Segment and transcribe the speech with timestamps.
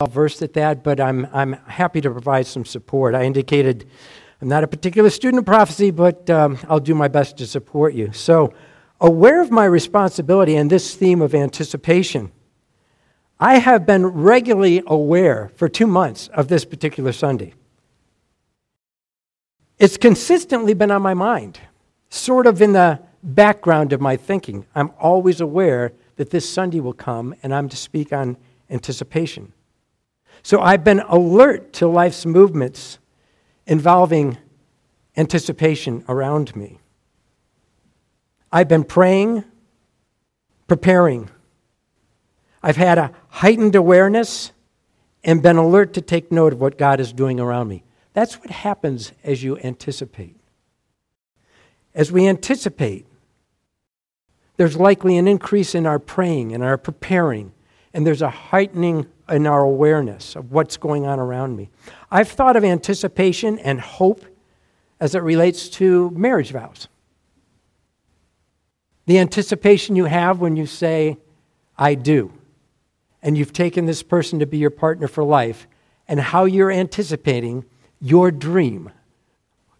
[0.00, 3.16] well versed at that, but I'm, I'm happy to provide some support.
[3.16, 3.90] I indicated
[4.40, 7.94] I'm not a particular student of prophecy, but um, I'll do my best to support
[7.94, 8.12] you.
[8.12, 8.54] So,
[9.00, 12.30] aware of my responsibility in this theme of anticipation,
[13.40, 17.54] I have been regularly aware for two months of this particular Sunday.
[19.80, 21.58] It's consistently been on my mind,
[22.08, 24.64] sort of in the background of my thinking.
[24.76, 28.36] I'm always aware that this Sunday will come and I'm to speak on
[28.70, 29.54] anticipation.
[30.42, 32.98] So I've been alert to life's movements
[33.66, 34.38] involving
[35.16, 36.78] anticipation around me.
[38.50, 39.44] I've been praying,
[40.66, 41.28] preparing.
[42.62, 44.52] I've had a heightened awareness
[45.24, 47.84] and been alert to take note of what God is doing around me.
[48.14, 50.36] That's what happens as you anticipate.
[51.94, 53.06] As we anticipate,
[54.56, 57.52] there's likely an increase in our praying and our preparing,
[57.92, 61.70] and there's a heightening in our awareness of what's going on around me.
[62.10, 64.24] I've thought of anticipation and hope
[65.00, 66.88] as it relates to marriage vows.
[69.06, 71.18] The anticipation you have when you say,
[71.76, 72.32] I do,
[73.22, 75.66] and you've taken this person to be your partner for life,
[76.06, 77.64] and how you're anticipating
[78.00, 78.90] your dream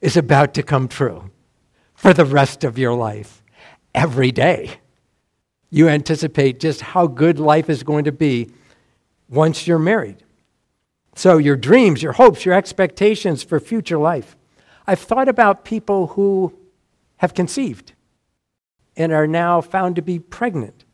[0.00, 1.30] is about to come true
[1.94, 3.42] for the rest of your life
[3.94, 4.78] every day.
[5.70, 8.50] You anticipate just how good life is going to be
[9.28, 10.16] once you're married.
[11.14, 14.36] So, your dreams, your hopes, your expectations for future life.
[14.86, 16.54] I've thought about people who
[17.18, 17.92] have conceived
[18.96, 20.84] and are now found to be pregnant,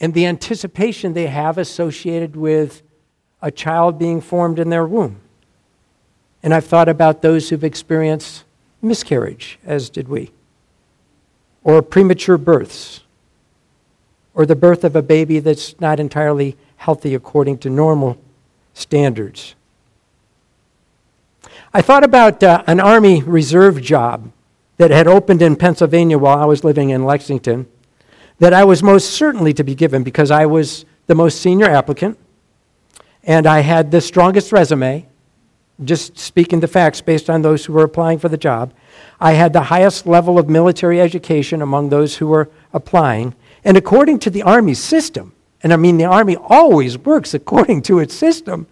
[0.00, 2.82] and the anticipation they have associated with
[3.40, 5.20] a child being formed in their womb.
[6.42, 8.44] And I've thought about those who've experienced
[8.80, 10.32] miscarriage, as did we,
[11.62, 13.01] or premature births,
[14.34, 18.18] or the birth of a baby that's not entirely healthy according to normal
[18.74, 19.54] standards.
[21.74, 24.30] I thought about uh, an Army Reserve job
[24.76, 27.66] that had opened in Pennsylvania while I was living in Lexington,
[28.38, 32.18] that I was most certainly to be given because I was the most senior applicant
[33.24, 35.06] and I had the strongest resume
[35.84, 38.72] just speaking the facts based on those who were applying for the job.
[39.20, 43.34] I had the highest level of military education among those who were applying.
[43.64, 47.98] And according to the Army system, and I mean, the Army always works according to
[48.00, 48.66] its system,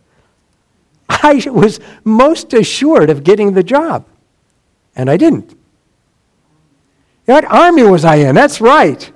[1.08, 4.06] I was most assured of getting the job.
[4.94, 5.56] And I didn't.
[7.24, 8.34] What army was I in?
[8.34, 9.10] That's right.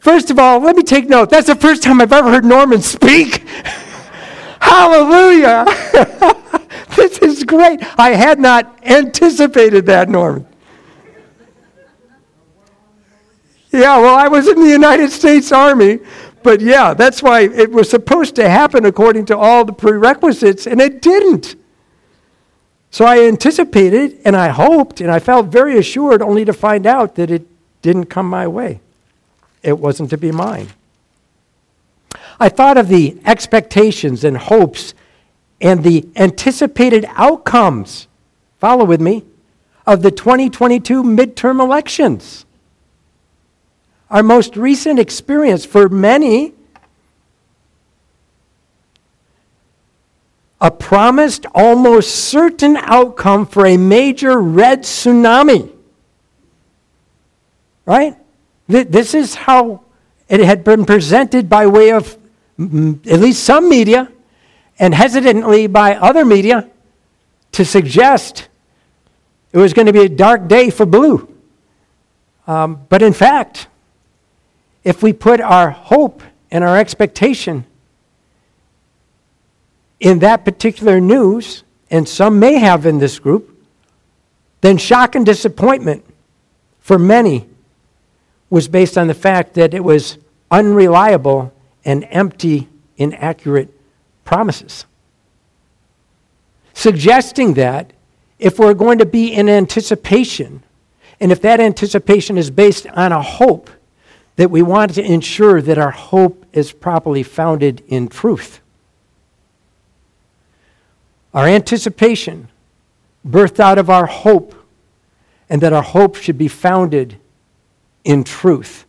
[0.00, 1.30] First of all, let me take note.
[1.30, 3.46] That's the first time I've ever heard Norman speak.
[4.60, 5.64] Hallelujah.
[6.96, 7.80] this is great.
[7.98, 10.46] I had not anticipated that, Norman.
[13.74, 15.98] Yeah, well, I was in the United States Army,
[16.44, 20.80] but yeah, that's why it was supposed to happen according to all the prerequisites, and
[20.80, 21.56] it didn't.
[22.92, 27.16] So I anticipated and I hoped and I felt very assured only to find out
[27.16, 27.48] that it
[27.82, 28.78] didn't come my way.
[29.64, 30.68] It wasn't to be mine.
[32.38, 34.94] I thought of the expectations and hopes
[35.60, 38.06] and the anticipated outcomes,
[38.60, 39.24] follow with me,
[39.84, 42.46] of the 2022 midterm elections.
[44.14, 46.52] Our most recent experience for many,
[50.60, 55.68] a promised, almost certain outcome for a major red tsunami.
[57.86, 58.16] Right?
[58.68, 59.82] This is how
[60.28, 62.16] it had been presented by way of
[62.56, 64.12] at least some media,
[64.78, 66.70] and hesitantly by other media,
[67.50, 68.46] to suggest
[69.52, 71.28] it was going to be a dark day for blue.
[72.46, 73.66] Um, but in fact,
[74.84, 77.64] if we put our hope and our expectation
[79.98, 83.50] in that particular news, and some may have in this group,
[84.60, 86.04] then shock and disappointment
[86.80, 87.48] for many
[88.50, 90.18] was based on the fact that it was
[90.50, 91.52] unreliable
[91.84, 93.68] and empty, inaccurate
[94.24, 94.84] promises.
[96.74, 97.92] Suggesting that
[98.38, 100.62] if we're going to be in anticipation,
[101.20, 103.70] and if that anticipation is based on a hope,
[104.36, 108.60] that we want to ensure that our hope is properly founded in truth.
[111.32, 112.48] Our anticipation,
[113.26, 114.54] birthed out of our hope,
[115.48, 117.16] and that our hope should be founded
[118.04, 118.86] in truth.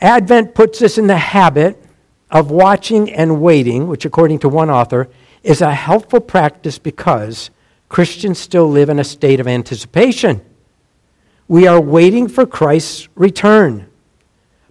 [0.00, 1.80] Advent puts us in the habit
[2.30, 5.08] of watching and waiting, which, according to one author,
[5.42, 7.50] is a helpful practice because
[7.88, 10.40] Christians still live in a state of anticipation.
[11.48, 13.88] We are waiting for Christ's return.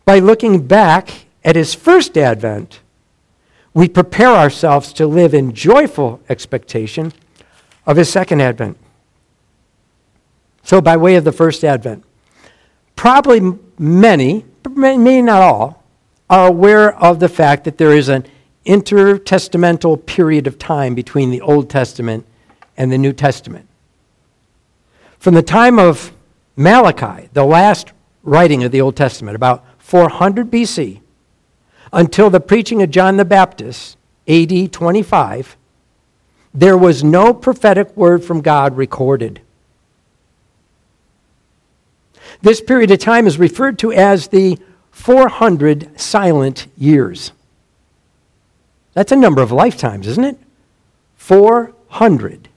[0.06, 2.82] By looking back at his first advent,
[3.74, 7.14] we prepare ourselves to live in joyful expectation
[7.86, 8.78] of his second advent.
[10.64, 12.04] So, by way of the first advent,
[12.96, 15.84] probably many, maybe not all,
[16.30, 18.26] are aware of the fact that there is an
[18.66, 22.26] intertestamental period of time between the Old Testament
[22.78, 23.68] and the New Testament.
[25.20, 26.12] From the time of
[26.56, 27.92] Malachi, the last
[28.24, 31.02] writing of the Old Testament, about 400 BC,
[31.94, 35.58] until the preaching of John the Baptist, AD 25,
[36.54, 39.42] there was no prophetic word from God recorded.
[42.42, 44.58] This period of time is referred to as the
[44.92, 47.32] 400 silent years.
[48.94, 50.38] That's a number of lifetimes, isn't it?
[51.16, 52.50] 400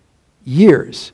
[0.44, 1.12] years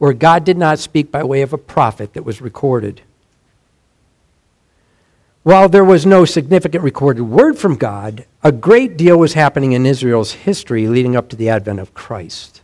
[0.00, 3.02] where God did not speak by way of a prophet that was recorded.
[5.42, 9.84] While there was no significant recorded word from God, a great deal was happening in
[9.84, 12.62] Israel's history leading up to the advent of Christ.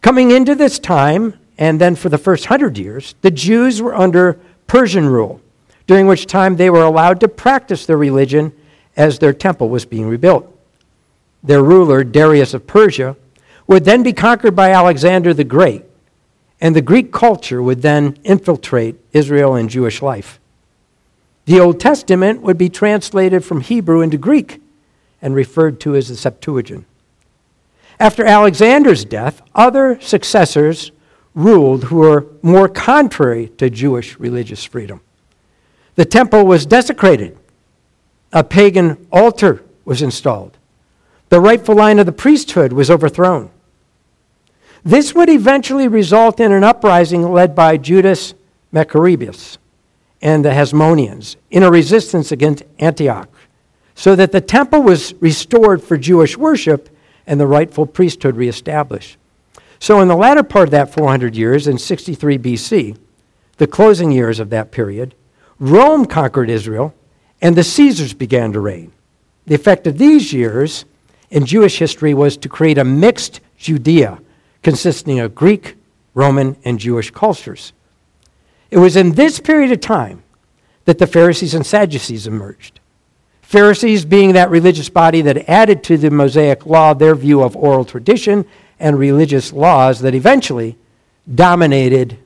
[0.00, 4.40] Coming into this time, and then for the first hundred years, the Jews were under
[4.66, 5.40] Persian rule,
[5.86, 8.52] during which time they were allowed to practice their religion
[8.96, 10.52] as their temple was being rebuilt.
[11.44, 13.14] Their ruler, Darius of Persia,
[13.68, 15.84] would then be conquered by Alexander the Great,
[16.60, 20.40] and the Greek culture would then infiltrate Israel and Jewish life.
[21.44, 24.60] The Old Testament would be translated from Hebrew into Greek
[25.22, 26.84] and referred to as the Septuagint.
[28.00, 30.92] After Alexander's death, other successors
[31.34, 35.00] ruled who were more contrary to Jewish religious freedom.
[35.94, 37.36] The temple was desecrated,
[38.32, 40.56] a pagan altar was installed,
[41.28, 43.50] the rightful line of the priesthood was overthrown.
[44.84, 48.34] This would eventually result in an uprising led by Judas
[48.72, 49.58] Maccabeus
[50.20, 53.28] and the Hasmoneans in a resistance against Antioch,
[53.94, 56.88] so that the temple was restored for Jewish worship
[57.26, 59.16] and the rightful priesthood reestablished.
[59.80, 62.96] So, in the latter part of that 400 years, in 63 BC,
[63.58, 65.14] the closing years of that period,
[65.60, 66.94] Rome conquered Israel
[67.40, 68.92] and the Caesars began to reign.
[69.46, 70.84] The effect of these years
[71.30, 74.18] in Jewish history was to create a mixed Judea
[74.62, 75.76] consisting of Greek,
[76.14, 77.72] Roman, and Jewish cultures.
[78.70, 80.22] It was in this period of time
[80.84, 82.80] that the Pharisees and Sadducees emerged.
[83.42, 87.84] Pharisees being that religious body that added to the Mosaic law their view of oral
[87.84, 88.44] tradition
[88.78, 90.76] and religious laws that eventually
[91.34, 92.18] dominated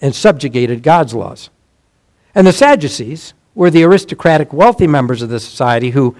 [0.00, 1.50] and subjugated God's laws.
[2.34, 6.14] And the Sadducees were the aristocratic, wealthy members of the society who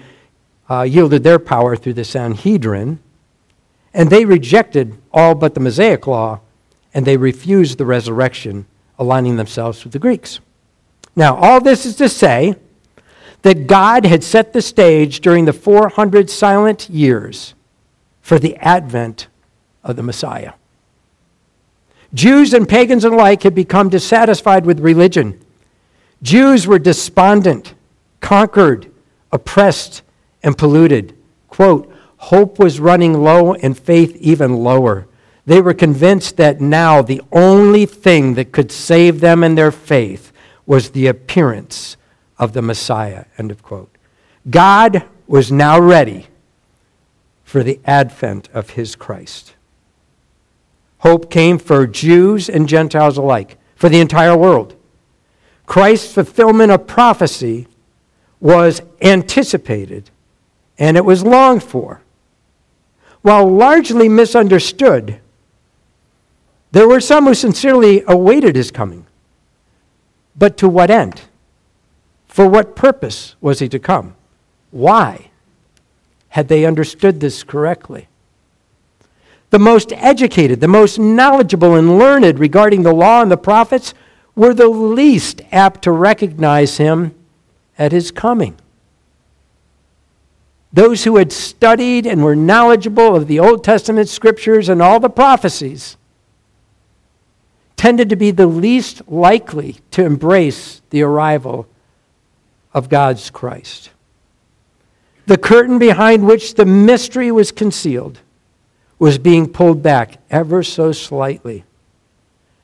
[0.69, 2.99] uh, yielded their power through the Sanhedrin,
[3.93, 6.41] and they rejected all but the Mosaic law,
[6.93, 8.65] and they refused the resurrection
[8.97, 10.39] aligning themselves with the Greeks.
[11.15, 12.55] Now, all this is to say
[13.41, 17.53] that God had set the stage during the 400 silent years
[18.21, 19.27] for the advent
[19.83, 20.53] of the Messiah.
[22.13, 25.39] Jews and pagans alike had become dissatisfied with religion.
[26.21, 27.75] Jews were despondent,
[28.19, 28.91] conquered,
[29.31, 30.01] oppressed,
[30.43, 31.15] and polluted.
[31.47, 35.07] Quote, hope was running low and faith even lower.
[35.45, 40.31] They were convinced that now the only thing that could save them and their faith
[40.65, 41.97] was the appearance
[42.37, 43.25] of the Messiah.
[43.37, 43.89] End of quote.
[44.49, 46.27] God was now ready
[47.43, 49.55] for the advent of his Christ.
[50.99, 54.75] Hope came for Jews and Gentiles alike, for the entire world.
[55.65, 57.67] Christ's fulfillment of prophecy
[58.41, 60.09] was anticipated
[60.77, 62.01] and it was longed for.
[63.21, 65.19] While largely misunderstood,
[66.71, 69.05] there were some who sincerely awaited his coming.
[70.37, 71.21] But to what end?
[72.27, 74.15] For what purpose was he to come?
[74.71, 75.31] Why?
[76.29, 78.07] Had they understood this correctly?
[79.49, 83.95] The most educated, the most knowledgeable and learned regarding the law and the prophets
[84.35, 87.15] were the least apt to recognize him
[87.77, 88.55] at his coming.
[90.71, 95.09] Those who had studied and were knowledgeable of the Old Testament scriptures and all the
[95.09, 95.97] prophecies
[97.75, 101.67] tended to be the least likely to embrace the arrival
[102.73, 103.89] of God's Christ.
[105.25, 108.19] The curtain behind which the mystery was concealed
[108.99, 111.63] was being pulled back ever so slightly.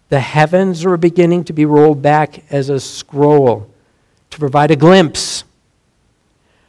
[0.10, 3.70] The heavens were beginning to be rolled back as a scroll
[4.32, 5.46] to provide a glimpse.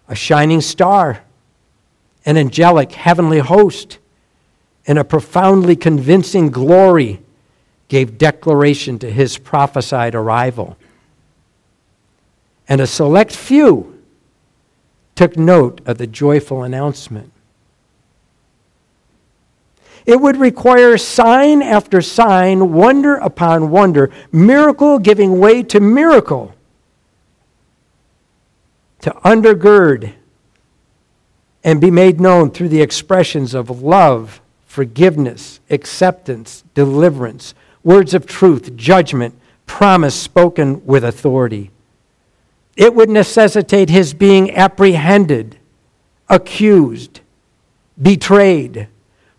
[0.08, 1.22] A shining star,
[2.26, 3.98] an angelic heavenly host,
[4.84, 7.20] in a profoundly convincing glory
[7.88, 10.76] gave declaration to his prophesied arrival.
[12.68, 14.02] And a select few
[15.14, 17.32] took note of the joyful announcement.
[20.04, 26.54] It would require sign after sign, wonder upon wonder, miracle giving way to miracle
[29.00, 30.12] to undergird
[31.66, 38.76] and be made known through the expressions of love, forgiveness, acceptance, deliverance, words of truth,
[38.76, 39.34] judgment,
[39.66, 41.72] promise spoken with authority.
[42.76, 45.58] It would necessitate his being apprehended,
[46.28, 47.20] accused,
[48.00, 48.86] betrayed,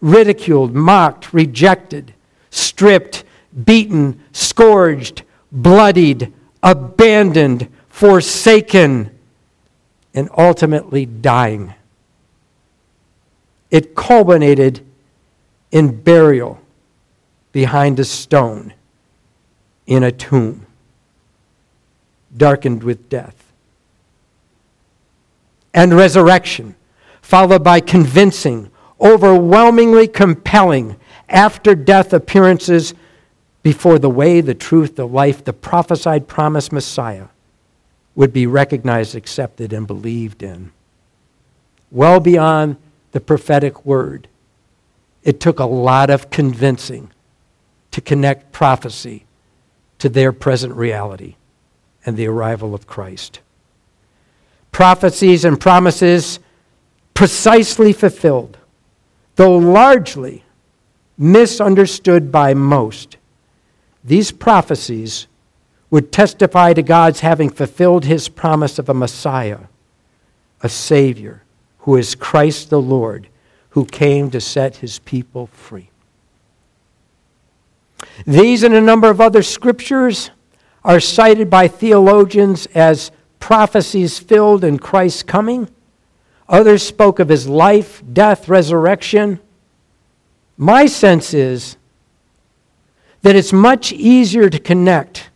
[0.01, 2.13] ridiculed, mocked, rejected,
[2.49, 3.23] stripped,
[3.63, 9.11] beaten, scourged, bloodied, abandoned, forsaken,
[10.13, 11.73] and ultimately dying.
[13.69, 14.85] It culminated
[15.71, 16.59] in burial
[17.51, 18.73] behind a stone
[19.85, 20.65] in a tomb,
[22.35, 23.35] darkened with death.
[25.73, 26.75] And resurrection,
[27.21, 28.69] followed by convincing,
[28.99, 30.97] overwhelmingly compelling
[31.29, 32.93] after death appearances
[33.63, 37.27] before the way, the truth, the life, the prophesied promised Messiah
[38.15, 40.71] would be recognized, accepted, and believed in.
[41.91, 42.77] Well beyond
[43.17, 44.27] the prophetic word.
[45.23, 47.09] It took a lot of convincing
[47.89, 49.25] to connect prophecy
[49.97, 51.33] to their present reality
[52.05, 53.39] and the arrival of Christ.
[54.71, 56.39] Prophecies and promises
[57.15, 58.59] precisely fulfilled,
[59.35, 60.43] though largely
[61.17, 63.17] misunderstood by most.
[64.03, 65.25] These prophecies
[65.89, 69.61] would testify to God's having fulfilled his promise of a Messiah,
[70.61, 71.41] a Savior,
[71.87, 73.29] who is Christ the Lord,
[73.69, 75.89] who came to set his people free.
[78.25, 80.29] These and a number of other scriptures
[80.83, 85.69] are cited by theologians as prophecies filled in Christ's coming.
[86.49, 89.39] Others spoke of his life, death, resurrection.
[90.57, 91.77] My sense is
[93.21, 95.29] that it's much easier to connect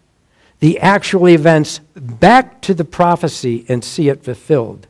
[0.59, 4.87] the actual events back to the prophecy and see it fulfilled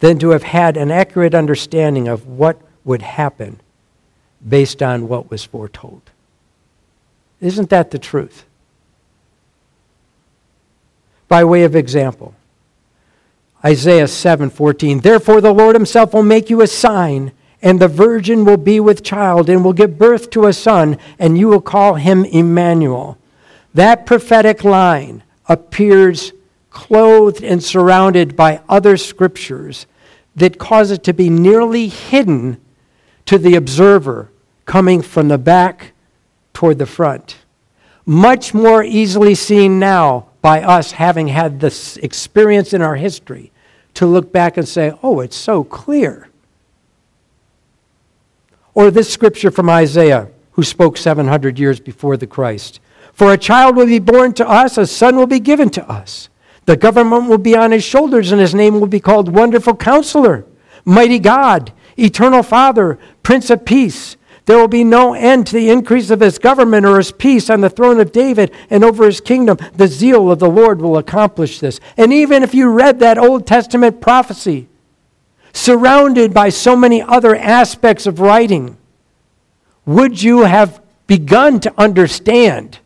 [0.00, 3.60] than to have had an accurate understanding of what would happen
[4.46, 6.10] based on what was foretold.
[7.40, 8.44] Isn't that the truth?
[11.28, 12.34] By way of example,
[13.64, 17.32] Isaiah 7:14 Therefore the Lord himself will make you a sign
[17.62, 21.38] and the virgin will be with child and will give birth to a son and
[21.38, 23.16] you will call him Emmanuel.
[23.72, 26.32] That prophetic line appears
[26.74, 29.86] clothed and surrounded by other scriptures
[30.36, 32.60] that cause it to be nearly hidden
[33.24, 34.30] to the observer
[34.66, 35.92] coming from the back
[36.52, 37.36] toward the front.
[38.04, 43.50] Much more easily seen now by us having had this experience in our history
[43.94, 46.28] to look back and say, oh, it's so clear.
[48.74, 52.80] Or this scripture from Isaiah, who spoke 700 years before the Christ.
[53.12, 56.28] For a child will be born to us, a son will be given to us.
[56.66, 60.46] The government will be on his shoulders, and his name will be called Wonderful Counselor,
[60.84, 64.16] Mighty God, Eternal Father, Prince of Peace.
[64.46, 67.62] There will be no end to the increase of his government or his peace on
[67.62, 69.56] the throne of David and over his kingdom.
[69.74, 71.80] The zeal of the Lord will accomplish this.
[71.96, 74.68] And even if you read that Old Testament prophecy,
[75.54, 78.76] surrounded by so many other aspects of writing,
[79.86, 82.80] would you have begun to understand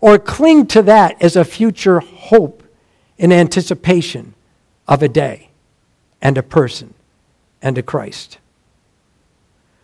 [0.00, 2.62] or cling to that as a future hope
[3.18, 4.34] in anticipation
[4.88, 5.50] of a day
[6.22, 6.94] and a person
[7.62, 8.38] and a Christ.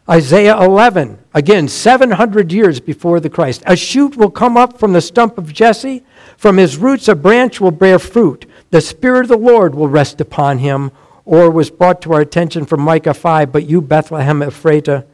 [0.08, 3.62] Isaiah 11, again, 700 years before the Christ.
[3.66, 6.04] A shoot will come up from the stump of Jesse.
[6.36, 8.46] From his roots, a branch will bear fruit.
[8.70, 10.92] The Spirit of the Lord will rest upon him.
[11.24, 15.04] Or was brought to our attention from Micah 5, but you, Bethlehem Ephratah,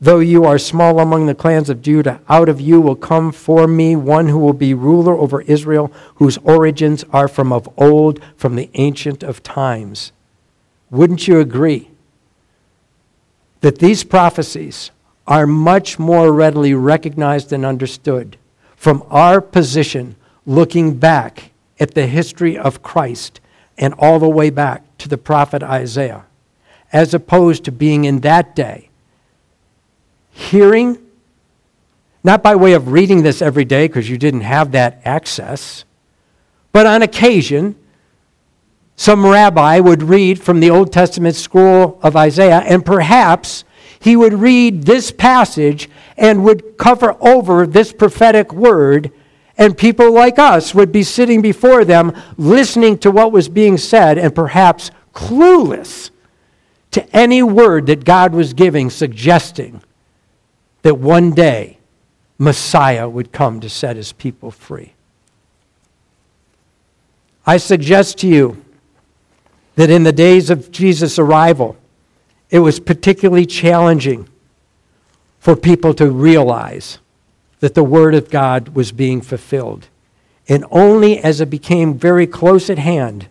[0.00, 3.66] Though you are small among the clans of Judah, out of you will come for
[3.66, 8.56] me one who will be ruler over Israel, whose origins are from of old, from
[8.56, 10.12] the ancient of times.
[10.90, 11.90] Wouldn't you agree
[13.60, 14.90] that these prophecies
[15.26, 18.36] are much more readily recognized and understood
[18.76, 23.40] from our position looking back at the history of Christ
[23.78, 26.26] and all the way back to the prophet Isaiah,
[26.92, 28.90] as opposed to being in that day?
[30.34, 30.98] Hearing,
[32.22, 35.84] not by way of reading this every day because you didn't have that access,
[36.72, 37.76] but on occasion,
[38.96, 43.64] some rabbi would read from the Old Testament scroll of Isaiah, and perhaps
[43.98, 49.10] he would read this passage and would cover over this prophetic word
[49.56, 54.18] And people like us would be sitting before them, listening to what was being said,
[54.18, 56.10] and perhaps clueless
[56.90, 59.80] to any word that God was giving, suggesting
[60.84, 61.78] that one day
[62.36, 64.92] Messiah would come to set his people free.
[67.46, 68.62] I suggest to you
[69.76, 71.78] that in the days of Jesus' arrival,
[72.50, 74.28] it was particularly challenging
[75.40, 76.98] for people to realize
[77.60, 79.88] that the Word of God was being fulfilled.
[80.50, 83.28] And only as it became very close at hand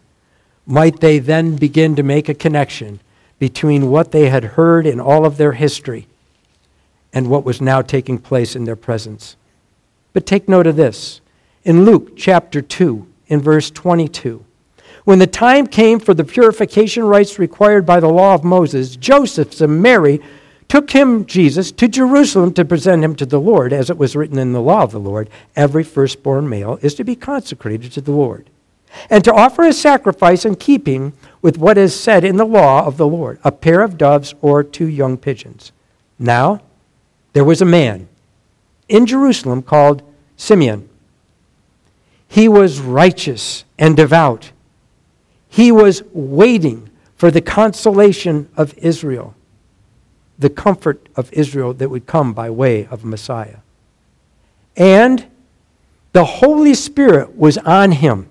[0.66, 3.00] might they then begin to make a connection
[3.38, 6.08] between what they had heard in all of their history
[7.14, 9.36] and what was now taking place in their presence.
[10.12, 11.22] But take note of this.
[11.64, 14.44] In Luke chapter 2, in verse 22,
[15.06, 19.60] when the time came for the purification rites required by the law of Moses, Joseph
[19.60, 20.22] and Mary
[20.70, 24.40] took him, Jesus, to Jerusalem to present him to the Lord, as it was written
[24.40, 28.12] in the law of the Lord every firstborn male is to be consecrated to the
[28.12, 28.50] Lord,
[29.10, 32.98] and to offer a sacrifice in keeping with what is said in the law of
[32.98, 35.74] the Lord a pair of doves or two young pigeons.
[36.18, 36.62] Now,
[37.34, 38.08] there was a man
[38.88, 40.02] in Jerusalem called
[40.38, 40.90] Simeon.
[42.28, 44.52] He was righteous and devout.
[45.50, 49.36] He was waiting for the consolation of Israel
[50.38, 53.58] the comfort of Israel that would come by way of Messiah.
[54.76, 55.26] And
[56.12, 58.28] the Holy Spirit was on him.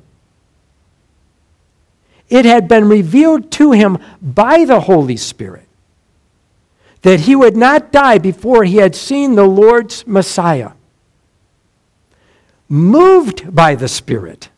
[2.28, 5.66] It had been revealed to him by the Holy Spirit
[7.02, 10.72] that he would not die before he had seen the Lord's Messiah.
[12.68, 14.48] Moved by the Spirit,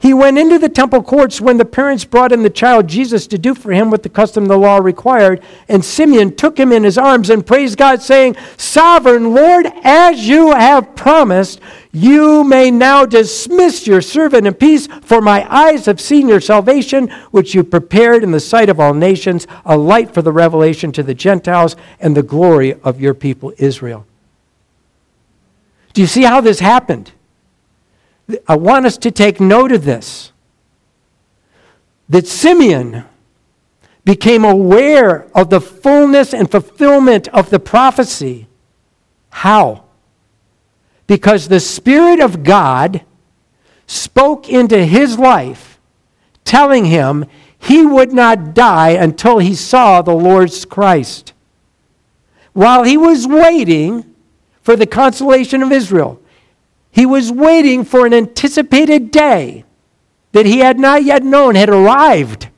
[0.00, 3.36] he went into the temple courts when the parents brought in the child Jesus to
[3.36, 5.42] do for him what the custom of the law required.
[5.68, 10.52] And Simeon took him in his arms and praised God, saying, Sovereign Lord, as you
[10.52, 11.60] have promised,
[11.92, 17.10] you may now dismiss your servant in peace, for my eyes have seen your salvation,
[17.30, 21.02] which you prepared in the sight of all nations, a light for the revelation to
[21.02, 24.06] the Gentiles, and the glory of your people Israel.
[25.92, 27.12] Do you see how this happened?
[28.46, 30.32] I want us to take note of this
[32.08, 33.04] that Simeon
[34.04, 38.48] became aware of the fullness and fulfillment of the prophecy.
[39.30, 39.84] How?
[41.06, 43.02] Because the Spirit of God
[43.86, 45.78] spoke into his life,
[46.44, 47.26] telling him
[47.58, 51.32] he would not die until he saw the Lord's Christ.
[52.52, 54.14] While he was waiting
[54.62, 56.20] for the consolation of Israel,
[56.90, 59.64] he was waiting for an anticipated day
[60.32, 62.48] that he had not yet known had arrived.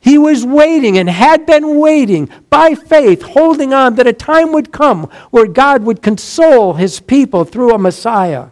[0.00, 4.72] He was waiting and had been waiting by faith, holding on that a time would
[4.72, 8.48] come where God would console his people through a Messiah.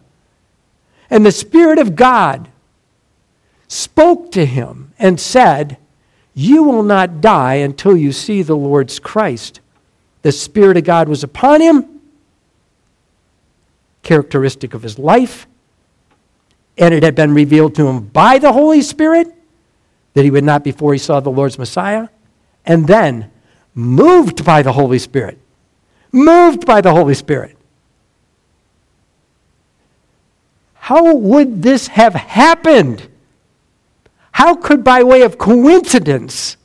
[1.11, 2.49] And the Spirit of God
[3.69, 5.77] spoke to him and said,
[6.35, 9.61] You will not die until you see the Lord's Christ.
[10.23, 11.94] The Spirit of God was upon him
[14.05, 15.47] characteristic of his life.
[16.79, 19.35] And it had been revealed to him by the Holy Spirit
[20.15, 22.09] that he would not before he saw the Lord's Messiah.
[22.65, 23.31] And then,
[23.75, 25.39] moved by the Holy Spirit,
[26.13, 27.57] moved by the Holy Spirit.
[30.75, 33.09] How would this have happened?
[34.33, 36.57] How could, by way of coincidence,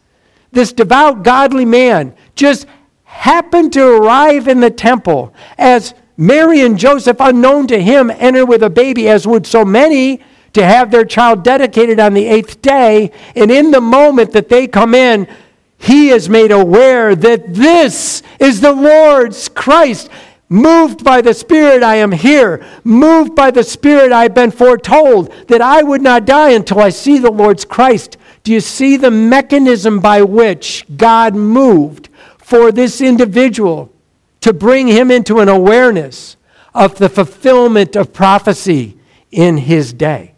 [0.51, 2.67] this devout, godly man just
[3.03, 8.61] happen to arrive in the temple as Mary and Joseph, unknown to him, enter with
[8.61, 10.19] a baby, as would so many,
[10.51, 13.09] to have their child dedicated on the eighth day.
[13.37, 15.29] And in the moment that they come in,
[15.77, 20.09] he is made aware that this is the Lord's Christ.
[20.49, 22.65] Moved by the Spirit, I am here.
[22.83, 27.19] Moved by the Spirit, I've been foretold that I would not die until I see
[27.19, 28.17] the Lord's Christ.
[28.43, 33.93] Do you see the mechanism by which God moved for this individual?
[34.41, 36.37] To bring him into an awareness
[36.73, 38.97] of the fulfillment of prophecy
[39.31, 40.33] in his day.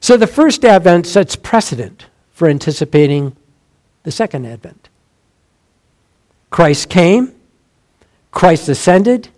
[0.00, 3.36] So the first advent sets precedent for anticipating
[4.04, 4.88] the second advent.
[6.50, 7.34] Christ came,
[8.30, 9.30] Christ ascended.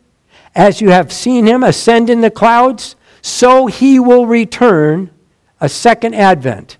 [0.54, 5.10] As you have seen him ascend in the clouds, so he will return
[5.60, 6.77] a second advent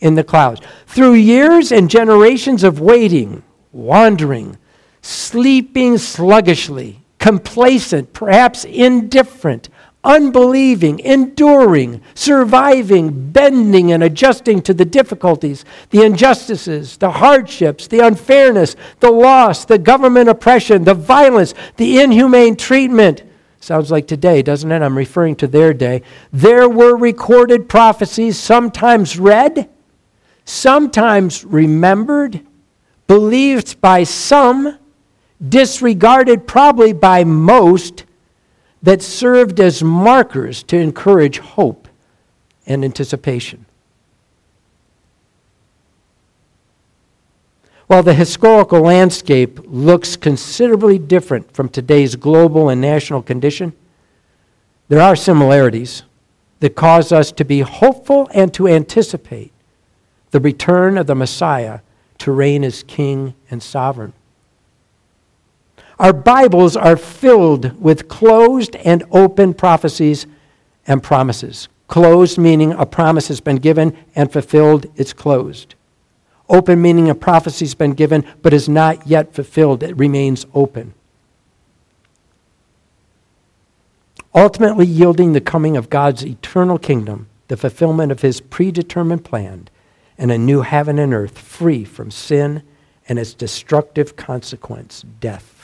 [0.00, 0.60] in the clouds.
[0.86, 4.58] Through years and generations of waiting, wandering,
[5.02, 9.68] sleeping sluggishly, complacent, perhaps indifferent,
[10.02, 18.76] unbelieving, enduring, surviving, bending, and adjusting to the difficulties, the injustices, the hardships, the unfairness,
[19.00, 23.22] the loss, the government oppression, the violence, the inhumane treatment.
[23.60, 24.80] Sounds like today, doesn't it?
[24.80, 26.00] I'm referring to their day.
[26.32, 29.68] There were recorded prophecies, sometimes read,
[30.50, 32.40] sometimes remembered,
[33.06, 34.78] believed by some,
[35.48, 38.04] disregarded probably by most
[38.82, 41.88] that served as markers to encourage hope
[42.66, 43.64] and anticipation.
[47.86, 53.72] While the historical landscape looks considerably different from today's global and national condition,
[54.88, 56.02] there are similarities
[56.60, 59.52] that cause us to be hopeful and to anticipate
[60.30, 61.80] the return of the Messiah
[62.18, 64.12] to reign as King and sovereign.
[65.98, 70.26] Our Bibles are filled with closed and open prophecies
[70.86, 71.68] and promises.
[71.88, 75.74] Closed meaning a promise has been given and fulfilled, it's closed.
[76.48, 80.94] Open meaning a prophecy has been given but is not yet fulfilled, it remains open.
[84.34, 89.68] Ultimately, yielding the coming of God's eternal kingdom, the fulfillment of his predetermined plan,
[90.20, 92.62] and a new heaven and earth free from sin
[93.08, 95.60] and its destructive consequence, death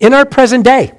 [0.00, 0.92] in our present day.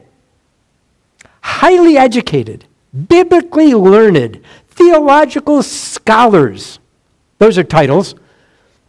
[1.42, 2.66] Highly educated,
[3.08, 6.80] biblically learned, theological scholars.
[7.38, 8.16] Those are titles.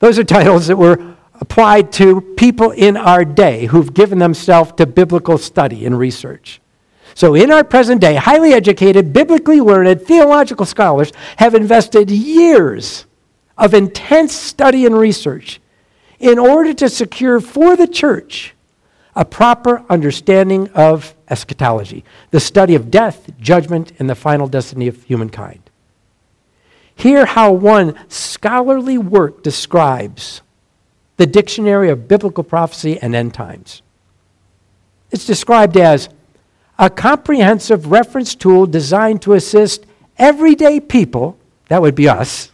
[0.00, 4.86] Those are titles that were applied to people in our day who've given themselves to
[4.86, 6.60] biblical study and research.
[7.14, 13.06] So, in our present day, highly educated, biblically learned, theological scholars have invested years
[13.58, 15.60] of intense study and research
[16.18, 18.54] in order to secure for the church
[19.16, 25.02] a proper understanding of eschatology, the study of death, judgment, and the final destiny of
[25.04, 25.60] humankind.
[26.94, 30.42] Hear how one scholarly work describes
[31.16, 33.82] the dictionary of biblical prophecy and end times.
[35.10, 36.08] It's described as
[36.80, 39.84] a comprehensive reference tool designed to assist
[40.18, 41.36] everyday people,
[41.68, 42.50] that would be us.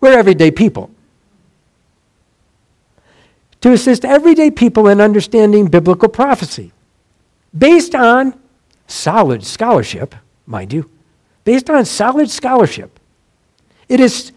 [0.00, 0.90] We're everyday people
[3.60, 6.72] to assist everyday people in understanding biblical prophecy
[7.56, 8.34] based on
[8.86, 10.14] solid scholarship,
[10.46, 10.90] mind you,
[11.44, 12.98] based on solid scholarship.
[13.88, 14.32] It is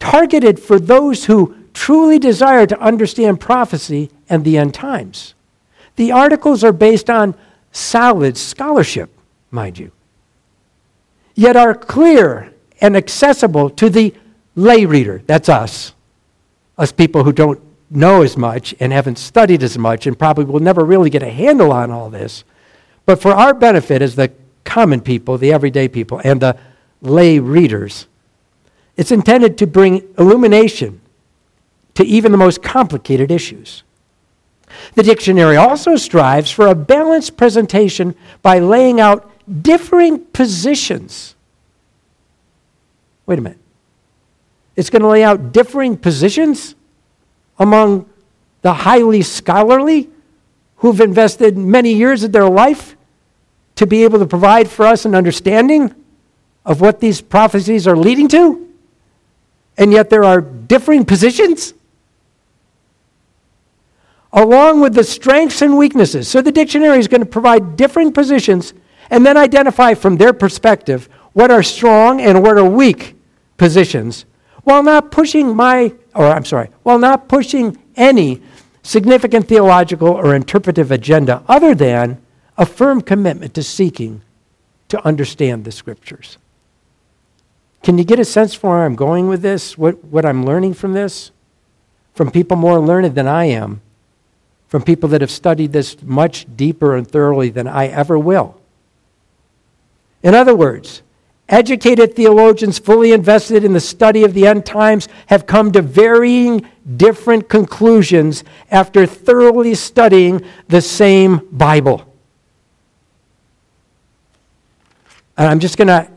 [0.00, 5.34] targeted for those who truly desire to understand prophecy and the end times.
[5.96, 7.34] The articles are based on
[7.76, 9.10] solid scholarship,
[9.50, 9.92] mind you,
[11.34, 14.14] yet are clear and accessible to the
[14.54, 15.22] lay reader.
[15.26, 15.92] That's us,
[16.78, 17.60] us people who don't
[17.90, 21.30] know as much and haven't studied as much and probably will never really get a
[21.30, 22.44] handle on all this.
[23.04, 24.32] But for our benefit as the
[24.64, 26.56] common people, the everyday people, and the
[27.00, 28.06] lay readers,
[28.96, 31.00] it's intended to bring illumination
[31.94, 33.82] to even the most complicated issues.
[34.94, 39.30] The dictionary also strives for a balanced presentation by laying out
[39.62, 41.34] differing positions.
[43.26, 43.58] Wait a minute.
[44.74, 46.74] It's going to lay out differing positions?
[47.58, 48.08] among
[48.62, 50.08] the highly scholarly
[50.76, 52.96] who've invested many years of their life
[53.76, 55.94] to be able to provide for us an understanding
[56.64, 58.62] of what these prophecies are leading to?
[59.78, 61.74] And yet there are differing positions?
[64.36, 66.28] Along with the strengths and weaknesses.
[66.28, 68.72] So the dictionary is going to provide differing positions
[69.10, 73.16] and then identify from their perspective what are strong and what are weak
[73.56, 74.26] positions
[74.62, 78.40] while not pushing my or I'm sorry, while not pushing any
[78.82, 82.20] significant theological or interpretive agenda other than
[82.56, 84.22] a firm commitment to seeking
[84.88, 86.38] to understand the scriptures.
[87.82, 89.76] Can you get a sense for where I'm going with this?
[89.76, 91.30] What, what I'm learning from this?
[92.14, 93.82] From people more learned than I am,
[94.68, 98.60] from people that have studied this much deeper and thoroughly than I ever will.
[100.22, 101.02] In other words,
[101.48, 106.66] Educated theologians fully invested in the study of the end times have come to varying
[106.96, 112.12] different conclusions after thoroughly studying the same Bible.
[115.38, 116.10] And I'm just going to,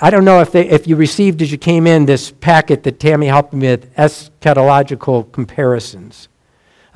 [0.00, 2.98] I don't know if, they, if you received as you came in this packet that
[2.98, 6.28] Tammy helped me with, eschatological comparisons.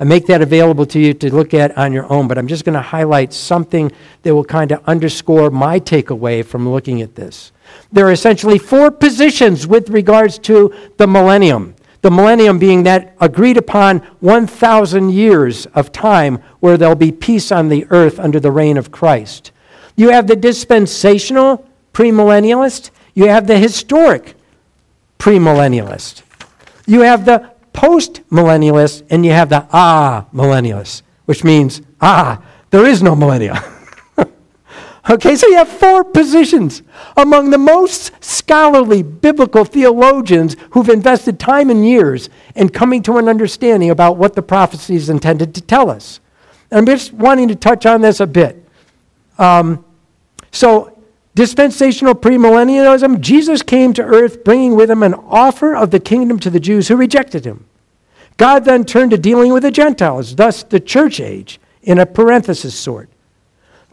[0.01, 2.65] I make that available to you to look at on your own, but I'm just
[2.65, 3.91] going to highlight something
[4.23, 7.51] that will kind of underscore my takeaway from looking at this.
[7.91, 11.75] There are essentially four positions with regards to the millennium.
[12.01, 17.69] The millennium being that agreed upon 1,000 years of time where there'll be peace on
[17.69, 19.51] the earth under the reign of Christ.
[19.95, 24.33] You have the dispensational premillennialist, you have the historic
[25.19, 26.23] premillennialist,
[26.87, 32.85] you have the post millennialist, and you have the ah millennialists, which means ah, there
[32.85, 33.63] is no millennia.
[35.09, 36.83] Okay, so you have four positions
[37.17, 43.27] among the most scholarly biblical theologians who've invested time and years in coming to an
[43.27, 46.19] understanding about what the prophecy is intended to tell us.
[46.69, 48.63] And I'm just wanting to touch on this a bit.
[49.39, 49.83] Um,
[50.51, 51.00] so,
[51.35, 56.49] dispensational premillennialism, Jesus came to earth bringing with him an offer of the kingdom to
[56.49, 57.65] the Jews who rejected him.
[58.37, 62.75] God then turned to dealing with the Gentiles, thus the church age, in a parenthesis
[62.75, 63.09] sort.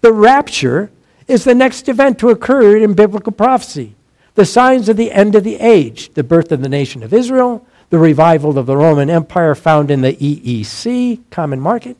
[0.01, 0.91] The rapture
[1.27, 3.95] is the next event to occur in biblical prophecy.
[4.35, 7.67] The signs of the end of the age, the birth of the nation of Israel,
[7.91, 11.97] the revival of the Roman Empire found in the EEC, common market,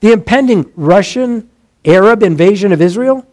[0.00, 1.50] the impending Russian
[1.84, 3.26] Arab invasion of Israel,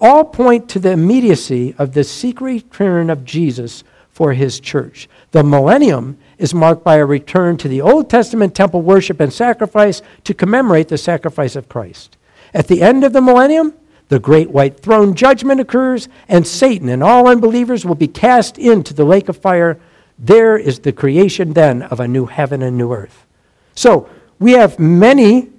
[0.00, 5.08] all point to the immediacy of the secret return of Jesus for his church.
[5.32, 10.02] The millennium is marked by a return to the Old Testament temple worship and sacrifice
[10.24, 12.16] to commemorate the sacrifice of Christ.
[12.54, 13.74] At the end of the millennium,
[14.08, 18.94] the great white throne judgment occurs, and Satan and all unbelievers will be cast into
[18.94, 19.78] the lake of fire.
[20.18, 23.26] There is the creation then of a new heaven and new earth.
[23.74, 25.50] So, we have many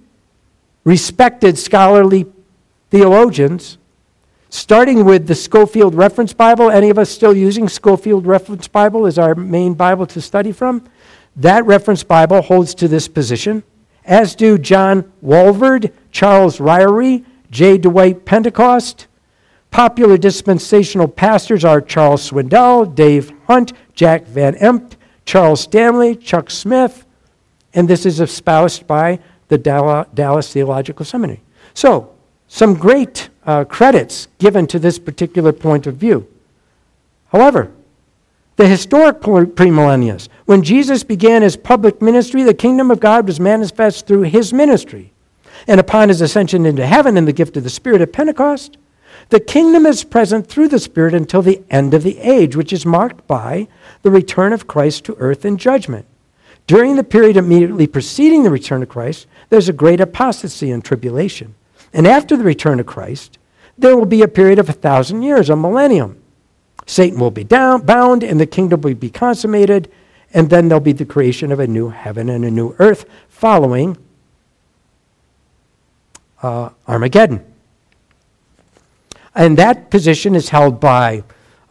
[0.83, 2.25] respected scholarly
[2.89, 3.77] theologians,
[4.49, 6.69] starting with the Scofield Reference Bible.
[6.69, 10.87] Any of us still using Scofield Reference Bible as our main Bible to study from?
[11.35, 13.63] That reference Bible holds to this position,
[14.05, 17.77] as do John Walvoord, Charles Ryrie, J.
[17.77, 19.07] Dwight Pentecost.
[19.69, 24.93] Popular dispensational pastors are Charles Swindoll, Dave Hunt, Jack Van Impe,
[25.25, 27.05] Charles Stanley, Chuck Smith,
[27.73, 31.41] and this is espoused by the Dallas Theological Seminary.
[31.73, 32.15] So,
[32.47, 36.27] some great uh, credits given to this particular point of view.
[37.31, 37.71] However,
[38.57, 44.05] the historic premillennialists, when Jesus began his public ministry, the kingdom of God was manifest
[44.05, 45.13] through his ministry.
[45.67, 48.77] And upon his ascension into heaven and the gift of the Spirit at Pentecost,
[49.29, 52.85] the kingdom is present through the Spirit until the end of the age, which is
[52.85, 53.67] marked by
[54.01, 56.05] the return of Christ to earth in judgment.
[56.65, 61.55] During the period immediately preceding the return of Christ, there's a great apostasy and tribulation.
[61.97, 63.39] And after the return of Christ,
[63.75, 66.21] there will be a period of a thousand years, a millennium.
[66.85, 69.91] Satan will be down, bound, and the kingdom will be consummated,
[70.31, 73.97] and then there'll be the creation of a new heaven and a new earth following
[76.43, 77.43] uh, Armageddon.
[79.33, 81.23] And that position is held by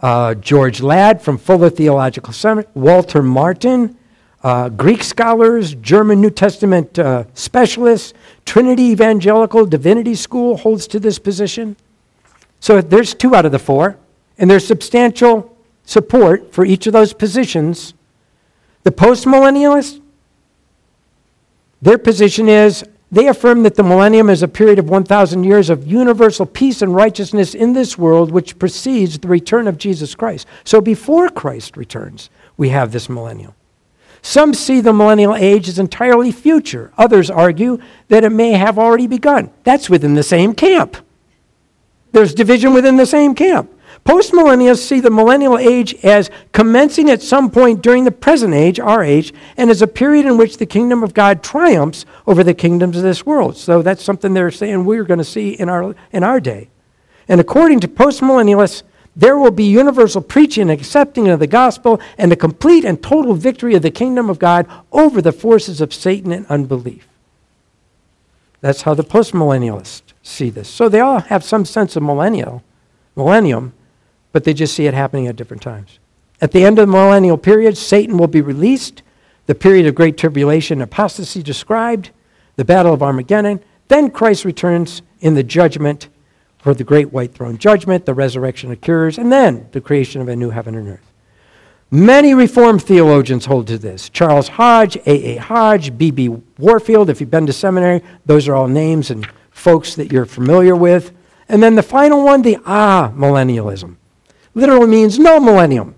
[0.03, 3.97] uh, George Ladd from Fuller Theological Seminary, Walter Martin,
[4.43, 8.13] uh, Greek scholars, German New Testament uh, specialists,
[8.47, 11.77] Trinity Evangelical Divinity School holds to this position.
[12.61, 13.99] So there's two out of the four,
[14.39, 15.55] and there's substantial
[15.85, 17.93] support for each of those positions.
[18.85, 20.01] The postmillennialists,
[21.83, 25.87] their position is they affirm that the millennium is a period of 1,000 years of
[25.87, 30.47] universal peace and righteousness in this world, which precedes the return of Jesus Christ.
[30.65, 33.55] So before Christ returns, we have this millennium.
[34.27, 36.93] Some see the millennial age as entirely future.
[36.99, 39.51] Others argue that it may have already begun.
[39.63, 40.97] That's within the same camp.
[42.11, 43.71] There's division within the same camp.
[44.05, 49.05] Postmillennialists see the millennial age as commencing at some point during the present age, our
[49.05, 52.97] age, and as a period in which the kingdom of God triumphs over the kingdoms
[52.97, 53.57] of this world.
[53.57, 56.69] So that's something they're saying we're going to see in our, in our day.
[57.29, 58.83] And according to postmillennialists,
[59.17, 63.33] there will be universal preaching and accepting of the gospel and a complete and total
[63.33, 67.09] victory of the kingdom of God over the forces of Satan and unbelief.
[68.61, 70.69] That's how the postmillennialists see this.
[70.69, 72.63] So they all have some sense of millennial,
[73.15, 73.73] millennium,
[74.33, 75.99] but they just see it happening at different times.
[76.43, 79.03] At the end of the millennial period, Satan will be released,
[79.47, 82.11] the period of great tribulation, apostasy described,
[82.57, 83.61] the battle of Armageddon.
[83.89, 86.09] Then Christ returns in the judgment
[86.67, 90.35] for the great white throne judgment, the resurrection occurs, and then the creation of a
[90.35, 91.13] new heaven and earth.
[91.93, 94.09] Many Reformed theologians hold to this.
[94.09, 95.37] Charles Hodge, A.A.
[95.37, 96.29] Hodge, B.B.
[96.59, 100.75] Warfield, if you've been to seminary, those are all names and folks that you're familiar
[100.75, 101.13] with.
[101.49, 103.95] And then the final one, the ah millennialism
[104.55, 105.95] literally means no millennium.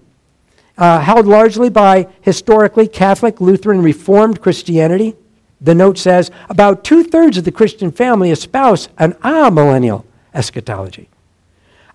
[0.76, 5.16] Uh, held largely by historically Catholic, Lutheran, Reformed Christianity.
[5.62, 11.08] The note says about two thirds of the Christian family espouse an amillennial eschatology.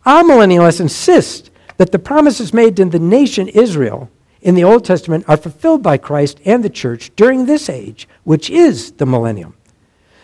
[0.05, 4.09] Amillennialists insist that the promises made to the nation Israel
[4.41, 8.49] in the Old Testament are fulfilled by Christ and the church during this age, which
[8.49, 9.55] is the millennium.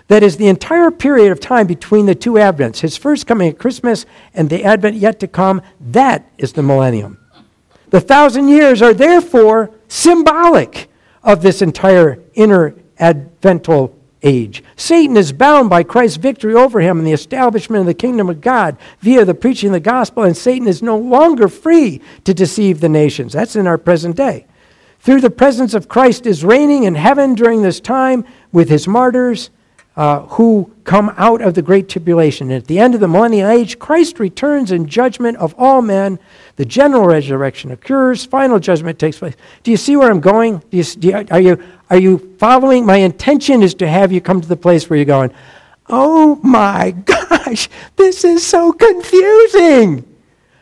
[0.08, 3.60] That is the entire period of time between the two advents, his first coming at
[3.60, 7.20] Christmas and the advent yet to come, that is the millennium.
[7.92, 10.90] The thousand years are therefore symbolic
[11.24, 14.64] of this entire inner advental age.
[14.76, 18.42] Satan is bound by Christ's victory over him and the establishment of the kingdom of
[18.42, 22.80] God via the preaching of the gospel, and Satan is no longer free to deceive
[22.80, 23.34] the nations.
[23.34, 24.46] That's in our present day.
[25.00, 29.50] Through the presence of Christ is reigning in heaven during this time with his martyrs
[30.00, 32.50] uh, who come out of the great tribulation.
[32.52, 36.20] And at the end of the millennial age, Christ returns in judgment of all men.
[36.56, 38.24] The general resurrection occurs.
[38.24, 39.36] Final judgment takes place.
[39.64, 40.60] Do you see where I'm going?
[40.72, 42.86] Do you, do you, are, you, are you following?
[42.86, 45.34] My intention is to have you come to the place where you're going,
[45.90, 50.06] oh my gosh, this is so confusing.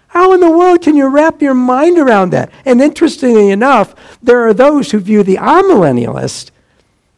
[0.08, 2.52] How in the world can you wrap your mind around that?
[2.66, 6.50] And interestingly enough, there are those who view the amillennialist,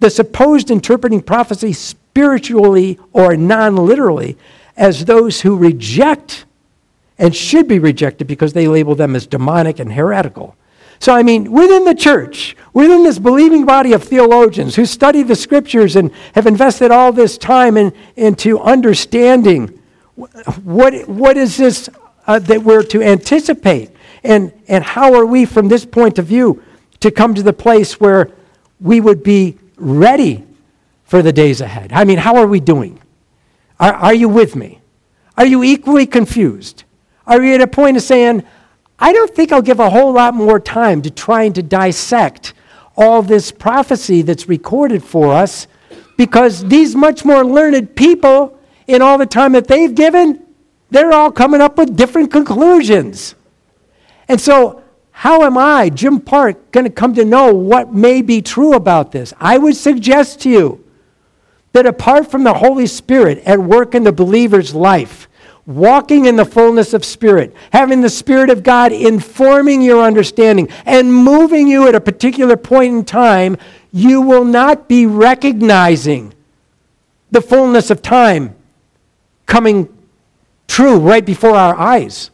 [0.02, 1.72] the supposed interpreting prophecy
[2.20, 4.36] spiritually or non literally
[4.76, 6.44] as those who reject
[7.18, 10.54] and should be rejected because they label them as demonic and heretical.
[11.00, 15.36] So, I mean, within the church, within this believing body of theologians who study the
[15.36, 19.80] scriptures and have invested all this time in, into understanding
[20.66, 21.90] what, what is this
[22.28, 23.92] uh, that we're to anticipate,
[24.26, 26.62] and, and how are we, from this point of view,
[27.00, 28.30] to come to the place where
[28.82, 30.44] we would be ready
[31.10, 31.92] for the days ahead.
[31.92, 33.02] I mean, how are we doing?
[33.80, 34.80] Are, are you with me?
[35.36, 36.84] Are you equally confused?
[37.26, 38.44] Are you at a point of saying,
[39.00, 42.54] I don't think I'll give a whole lot more time to trying to dissect
[42.96, 45.66] all this prophecy that's recorded for us
[46.16, 50.46] because these much more learned people, in all the time that they've given,
[50.92, 53.34] they're all coming up with different conclusions.
[54.28, 58.44] And so, how am I, Jim Park, going to come to know what may be
[58.44, 59.34] true about this?
[59.40, 60.86] I would suggest to you
[61.74, 65.28] that apart from the Holy Spirit at work in the believer's life,
[65.66, 71.14] walking in the fullness of Spirit, having the Spirit of God informing your understanding and
[71.14, 73.56] moving you at a particular point in time,
[73.92, 76.34] you will not be recognizing
[77.32, 78.56] the fullness of time
[79.46, 79.88] coming
[80.68, 82.32] true right before our eyes.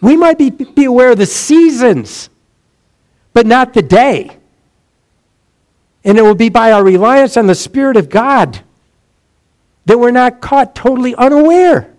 [0.00, 2.28] We might be, be aware of the seasons,
[3.32, 4.36] but not the day.
[6.04, 8.60] And it will be by our reliance on the Spirit of God
[9.86, 11.90] that we're not caught totally unaware.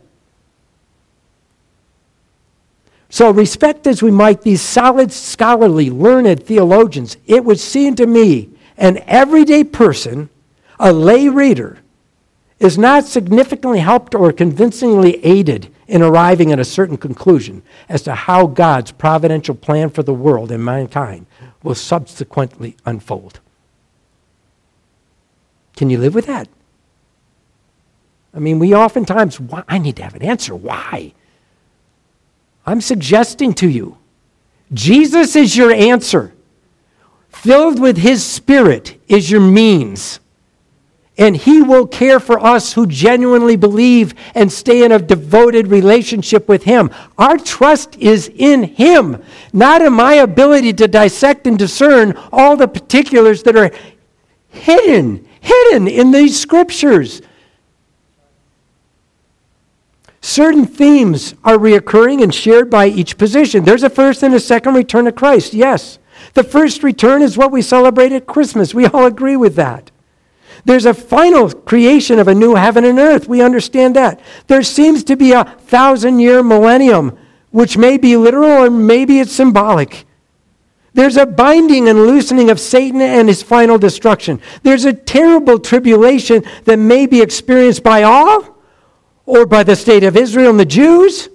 [3.10, 8.50] So, respect as we might these solid, scholarly, learned theologians, it would seem to me
[8.78, 10.30] an everyday person,
[10.80, 11.80] a lay reader,
[12.60, 18.16] is not significantly helped or convincingly aided in arriving at a certain conclusion as to
[18.16, 21.26] how God's providential plan for the world and mankind
[21.64, 23.40] will subsequently unfold.
[25.76, 26.48] Can you live with that?
[28.34, 30.54] I mean, we oftentimes, why, I need to have an answer.
[30.54, 31.14] Why?
[32.66, 33.98] I'm suggesting to you,
[34.74, 36.34] Jesus is your answer.
[37.30, 40.20] Filled with His Spirit is your means.
[41.18, 46.50] And He will care for us who genuinely believe and stay in a devoted relationship
[46.50, 46.90] with Him.
[47.18, 52.68] Our trust is in Him, not in my ability to dissect and discern all the
[52.68, 53.72] particulars that are
[54.50, 57.22] hidden hidden in these scriptures.
[60.22, 63.64] Certain themes are reoccurring and shared by each position.
[63.64, 66.00] There's a first and a second return of Christ, yes.
[66.34, 68.74] The first return is what we celebrate at Christmas.
[68.74, 69.92] We all agree with that.
[70.66, 73.28] There's a final creation of a new heaven and earth.
[73.28, 74.20] We understand that.
[74.48, 77.16] There seems to be a thousand year millennium,
[77.52, 80.05] which may be literal or maybe it's symbolic.
[80.96, 84.40] There's a binding and loosening of Satan and his final destruction.
[84.64, 88.56] There's a terrible tribulation that may be experienced by all,
[89.26, 91.28] or by the state of Israel and the Jews,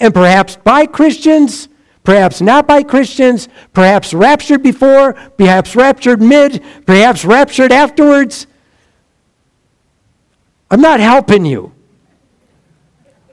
[0.00, 1.68] and perhaps by Christians,
[2.04, 8.46] perhaps not by Christians, perhaps raptured before, perhaps raptured mid, perhaps raptured afterwards.
[10.70, 11.74] I'm not helping you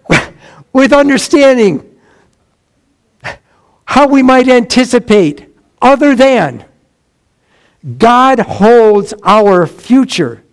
[0.73, 1.86] with understanding
[3.87, 5.47] how we might anticipate
[5.81, 6.65] other than
[7.97, 10.43] God holds our future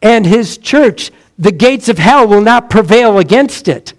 [0.00, 1.10] and his church.
[1.38, 3.92] The gates of hell will not prevail against it.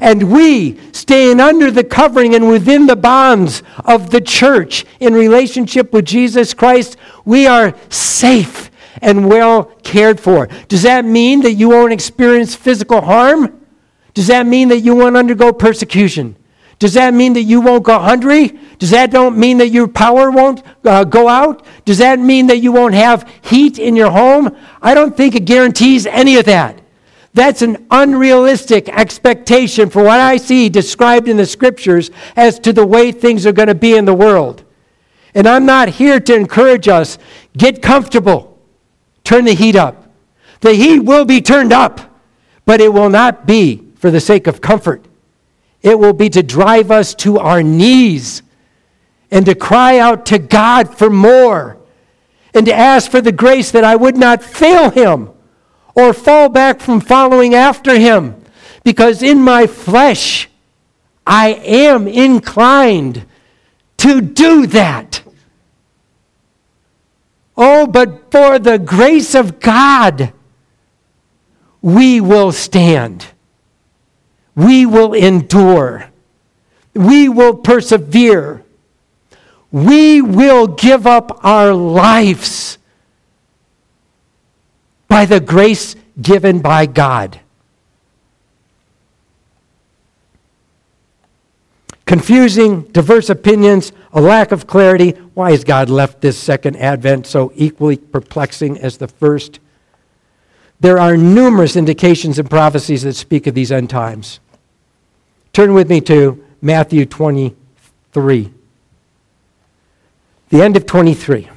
[0.00, 5.92] And we, staying under the covering and within the bonds of the church in relationship
[5.92, 8.70] with Jesus Christ, we are safe
[9.02, 10.46] and well cared for.
[10.68, 13.60] Does that mean that you won't experience physical harm?
[14.14, 16.36] Does that mean that you won't undergo persecution?
[16.78, 18.58] Does that mean that you won't go hungry?
[18.78, 21.64] Does that don't mean that your power won't uh, go out?
[21.86, 24.54] Does that mean that you won't have heat in your home?
[24.82, 26.80] I don't think it guarantees any of that.
[27.32, 32.86] That's an unrealistic expectation for what I see described in the scriptures as to the
[32.86, 34.64] way things are going to be in the world.
[35.34, 37.18] And I'm not here to encourage us
[37.56, 38.58] get comfortable,
[39.22, 40.10] turn the heat up.
[40.60, 42.00] The heat will be turned up,
[42.64, 45.05] but it will not be for the sake of comfort.
[45.86, 48.42] It will be to drive us to our knees
[49.30, 51.78] and to cry out to God for more
[52.52, 55.30] and to ask for the grace that I would not fail Him
[55.94, 58.34] or fall back from following after Him.
[58.82, 60.48] Because in my flesh,
[61.24, 63.24] I am inclined
[63.98, 65.22] to do that.
[67.56, 70.32] Oh, but for the grace of God,
[71.80, 73.26] we will stand
[74.56, 76.10] we will endure.
[76.94, 78.64] We will persevere.
[79.70, 82.78] We will give up our lives
[85.06, 87.40] by the grace given by God.
[92.06, 95.10] Confusing, diverse opinions, a lack of clarity.
[95.34, 99.58] Why has God left this second advent so equally perplexing as the first?
[100.78, 104.40] There are numerous indications and prophecies that speak of these end times.
[105.56, 108.52] Turn with me to Matthew 23.
[110.50, 111.48] The end of 23.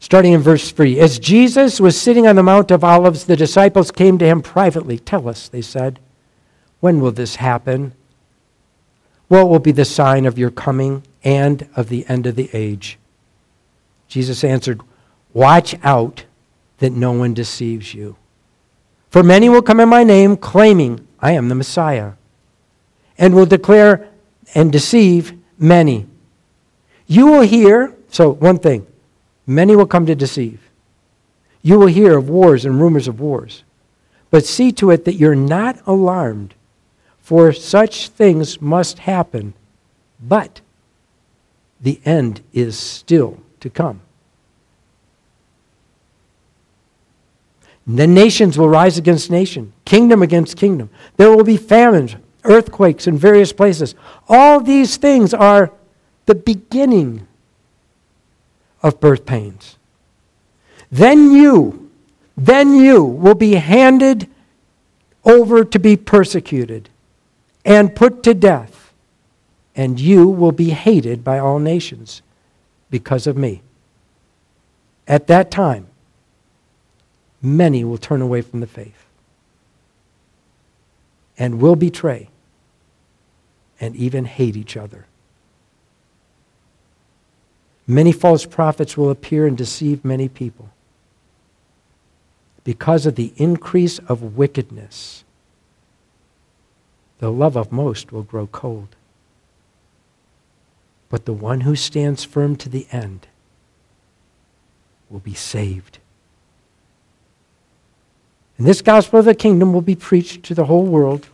[0.00, 0.98] Starting in verse 3.
[0.98, 4.98] As Jesus was sitting on the Mount of Olives, the disciples came to him privately.
[4.98, 6.00] Tell us, they said,
[6.80, 7.92] when will this happen?
[9.28, 12.98] What will be the sign of your coming and of the end of the age?
[14.08, 14.80] Jesus answered,
[15.32, 16.24] Watch out
[16.78, 18.16] that no one deceives you.
[19.10, 22.12] For many will come in my name, claiming, I am the Messiah,
[23.16, 24.08] and will declare
[24.54, 26.06] and deceive many.
[27.06, 28.86] You will hear, so one thing,
[29.46, 30.60] many will come to deceive.
[31.62, 33.64] You will hear of wars and rumors of wars.
[34.30, 36.54] But see to it that you're not alarmed,
[37.18, 39.54] for such things must happen,
[40.20, 40.60] but
[41.80, 44.00] the end is still to come.
[47.96, 50.90] Then nations will rise against nation, kingdom against kingdom.
[51.16, 53.94] There will be famines, earthquakes in various places.
[54.28, 55.72] All these things are
[56.26, 57.26] the beginning
[58.82, 59.78] of birth pains.
[60.90, 61.90] Then you,
[62.36, 64.28] then you will be handed
[65.24, 66.90] over to be persecuted
[67.64, 68.92] and put to death,
[69.74, 72.20] and you will be hated by all nations
[72.90, 73.62] because of me.
[75.06, 75.86] At that time,
[77.40, 79.06] many will turn away from the faith
[81.38, 82.28] and will betray
[83.80, 85.06] and even hate each other.
[87.86, 90.70] Many false prophets will appear and deceive many people.
[92.64, 95.24] Because of the increase of wickedness,
[97.18, 98.94] the love of most will grow cold.
[101.08, 103.26] But the one who stands firm to the end
[105.08, 105.97] will be saved.
[108.58, 111.28] And this gospel of the kingdom will be preached to the whole world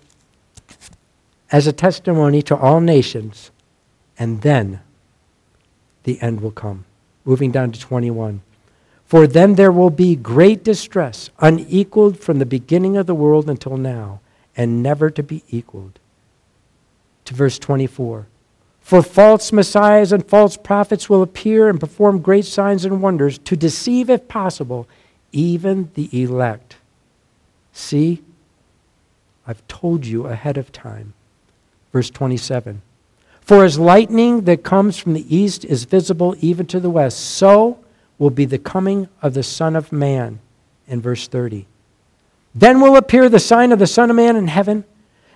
[1.50, 3.50] as a testimony to all nations,
[4.18, 4.80] and then
[6.04, 6.84] the end will come.
[7.24, 8.42] Moving down to 21.
[9.06, 13.76] For then there will be great distress, unequaled from the beginning of the world until
[13.76, 14.20] now,
[14.56, 15.98] and never to be equaled.
[17.26, 18.26] To verse 24.
[18.80, 23.56] For false messiahs and false prophets will appear and perform great signs and wonders to
[23.56, 24.86] deceive, if possible,
[25.32, 26.73] even the elect.
[27.74, 28.22] See,
[29.46, 31.12] I've told you ahead of time.
[31.92, 32.80] Verse 27
[33.40, 37.80] For as lightning that comes from the east is visible even to the west, so
[38.16, 40.38] will be the coming of the Son of Man.
[40.86, 41.66] In verse 30.
[42.54, 44.84] Then will appear the sign of the Son of Man in heaven,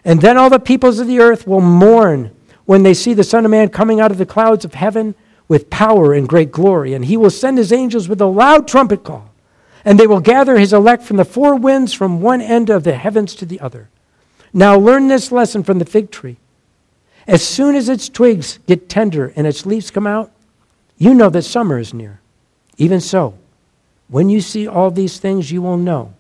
[0.05, 2.31] and then all the peoples of the earth will mourn
[2.67, 5.17] when they see the Son of Man coming out of the clouds of heaven
[5.49, 6.95] with power and great glory.
[6.95, 9.28] And he will send his angels with a loud trumpet call
[9.89, 12.95] and they will gather his elect from the four winds from one end of the
[12.95, 13.89] heavens to the other.
[14.53, 16.37] Now learn this lesson from the fig tree.
[17.27, 20.31] As soon as its twigs get tender and its leaves come out,
[20.99, 22.21] you know that summer is near.
[22.77, 23.39] Even so,
[24.09, 26.13] when you see all these things, you will know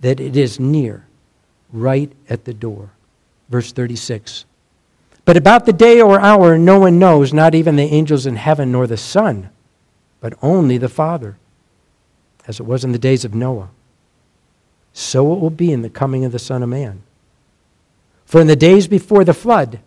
[0.00, 1.06] that it is near,
[1.72, 2.90] right at the door.
[3.48, 4.44] Verse 36.
[5.24, 8.70] But about the day or hour, no one knows, not even the angels in heaven
[8.70, 9.48] nor the Son,
[10.20, 11.38] but only the Father
[12.46, 13.70] as it was in the days of Noah,
[14.92, 17.02] so it will be in the coming of the Son of Man.
[18.26, 19.80] For in the days before the flood,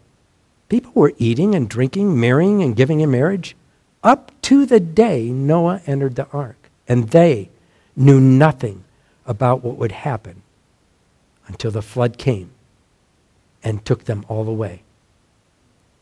[0.69, 3.55] people were eating and drinking, marrying and giving in marriage,
[4.03, 6.69] up to the day Noah entered the ark.
[6.87, 7.49] And they
[7.95, 8.83] knew nothing
[9.25, 10.43] about what would happen
[11.47, 12.51] until the flood came
[13.63, 14.83] and took them all away.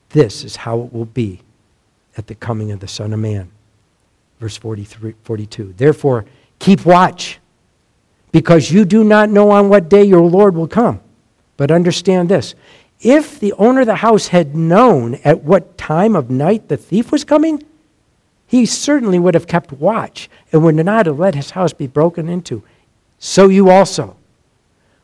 [0.10, 1.42] This is how it will be
[2.18, 3.52] at the coming of the Son of Man.
[4.40, 5.74] Verse 43, 42.
[5.78, 6.26] Therefore,
[6.66, 7.38] keep watch,
[8.32, 11.00] because you do not know on what day your Lord will come.
[11.58, 12.56] But understand this
[13.00, 17.12] if the owner of the house had known at what time of night the thief
[17.12, 17.62] was coming,
[18.48, 22.28] he certainly would have kept watch and would not have let his house be broken
[22.28, 22.64] into.
[23.20, 24.18] So you also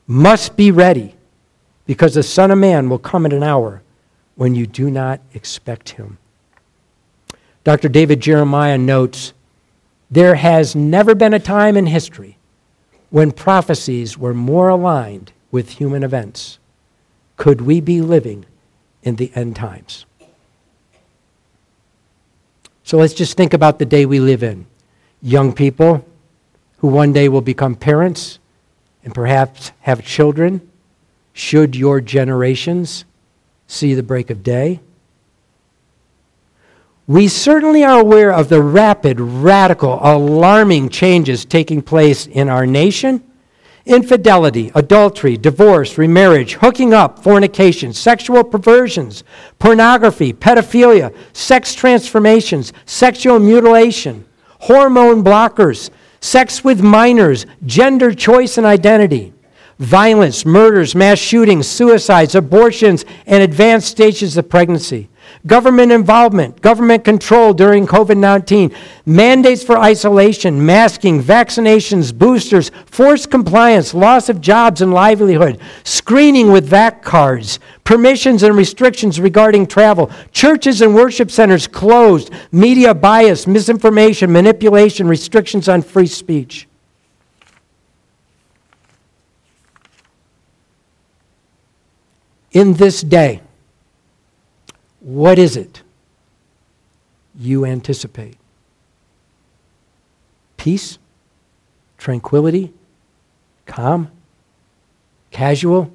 [0.07, 1.15] must be ready,
[1.85, 3.83] because the Son of Man will come at an hour
[4.33, 6.17] when you do not expect him.
[7.63, 7.87] Dr.
[7.87, 9.33] David Jeremiah notes
[10.11, 12.37] there has never been a time in history
[13.09, 16.59] when prophecies were more aligned with human events.
[17.37, 18.45] Could we be living
[19.03, 20.05] in the end times?
[22.83, 24.65] So let's just think about the day we live in.
[25.21, 26.05] Young people
[26.79, 28.39] who one day will become parents
[29.03, 30.69] and perhaps have children,
[31.31, 33.05] should your generations
[33.65, 34.81] see the break of day.
[37.07, 43.23] We certainly are aware of the rapid, radical, alarming changes taking place in our nation.
[43.87, 49.23] Infidelity, adultery, divorce, remarriage, hooking up, fornication, sexual perversions,
[49.57, 54.23] pornography, pedophilia, sex transformations, sexual mutilation,
[54.59, 55.89] hormone blockers,
[56.19, 59.33] sex with minors, gender choice and identity,
[59.79, 65.09] violence, murders, mass shootings, suicides, abortions, and advanced stages of pregnancy
[65.45, 68.73] government involvement, government control during COVID 19,
[69.05, 76.67] mandates for isolation, masking, vaccinations, boosters, forced compliance, loss of jobs and livelihood, screening with
[76.67, 84.31] VAC cards, permissions and restrictions regarding travel, churches and worship centers closed, media bias, misinformation,
[84.31, 86.67] manipulation, restrictions on free speech.
[92.51, 93.41] In this day,
[95.01, 95.81] what is it
[97.37, 98.37] you anticipate?
[100.57, 100.99] Peace?
[101.97, 102.71] Tranquility?
[103.65, 104.09] Calm?
[105.31, 105.91] Casual?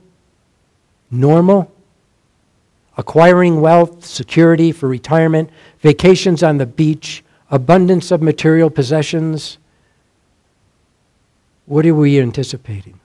[1.11, 1.72] Normal?
[2.96, 5.50] Acquiring wealth, security for retirement,
[5.80, 9.59] vacations on the beach, abundance of material possessions?
[11.66, 12.98] What are we anticipating?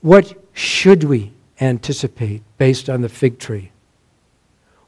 [0.00, 3.72] What should we anticipate based on the fig tree?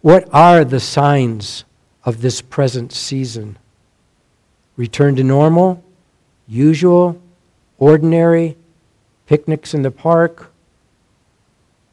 [0.03, 1.64] What are the signs
[2.05, 3.59] of this present season?
[4.76, 5.84] Return to normal,
[6.48, 7.20] usual,
[7.76, 8.57] ordinary,
[9.26, 10.53] picnics in the park,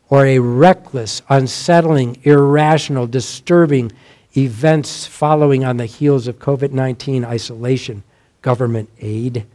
[0.09, 3.91] or a reckless, unsettling, irrational, disturbing
[4.37, 8.03] events following on the heels of COVID 19 isolation,
[8.41, 9.45] government aid,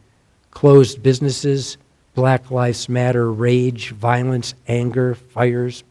[0.51, 1.77] closed businesses,
[2.13, 5.83] Black Lives Matter rage, violence, anger, fires,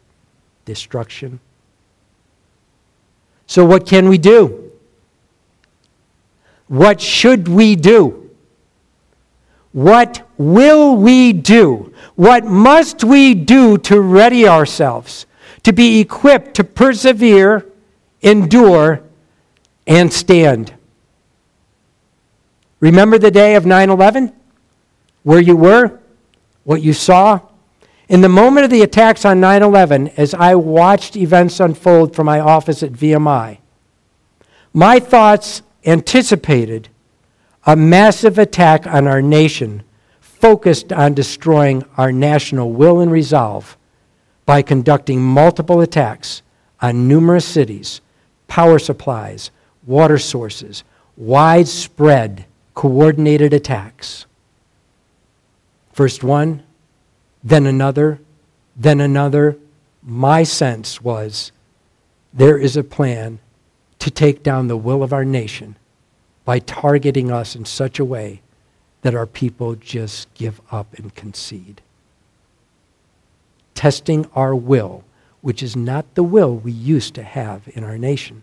[0.65, 1.41] destruction.
[3.47, 4.71] So, what can we do?
[6.69, 8.31] What should we do?
[9.73, 11.93] What will we do?
[12.15, 15.27] What must we do to ready ourselves,
[15.65, 17.67] to be equipped to persevere,
[18.21, 19.03] endure,
[19.87, 20.75] and stand?
[22.81, 24.33] Remember the day of 9 11?
[25.23, 26.01] Where you were?
[26.65, 27.41] What you saw?
[28.13, 32.27] In the moment of the attacks on 9 11, as I watched events unfold from
[32.27, 33.57] my office at VMI,
[34.75, 36.91] my thoughts anticipated
[37.65, 39.83] a massive attack on our nation
[40.21, 43.79] focused on destroying our national will and resolve
[44.45, 46.43] by conducting multiple attacks
[46.83, 48.03] on numerous cities,
[48.47, 49.51] power supplies,
[49.87, 50.85] water sources,
[51.17, 52.45] widespread
[52.75, 54.27] coordinated attacks.
[55.95, 56.63] First one,
[57.43, 58.21] then another,
[58.77, 59.57] then another.
[60.03, 61.53] My sense was
[62.33, 63.39] there is a plan
[63.99, 65.77] to take down the will of our nation
[66.45, 68.43] by targeting us in such a way
[69.03, 71.83] that our people just give up and concede.
[73.75, 75.05] Testing our will,
[75.41, 78.43] which is not the will we used to have in our nation.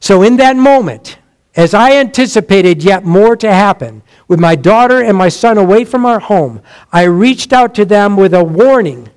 [0.00, 1.18] So, in that moment,
[1.54, 4.02] as I anticipated yet more to happen,
[4.32, 8.16] with my daughter and my son away from our home, I reached out to them
[8.16, 9.10] with a warning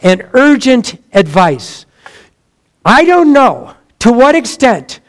[0.00, 1.84] and urgent advice.
[2.82, 5.00] I don't know to what extent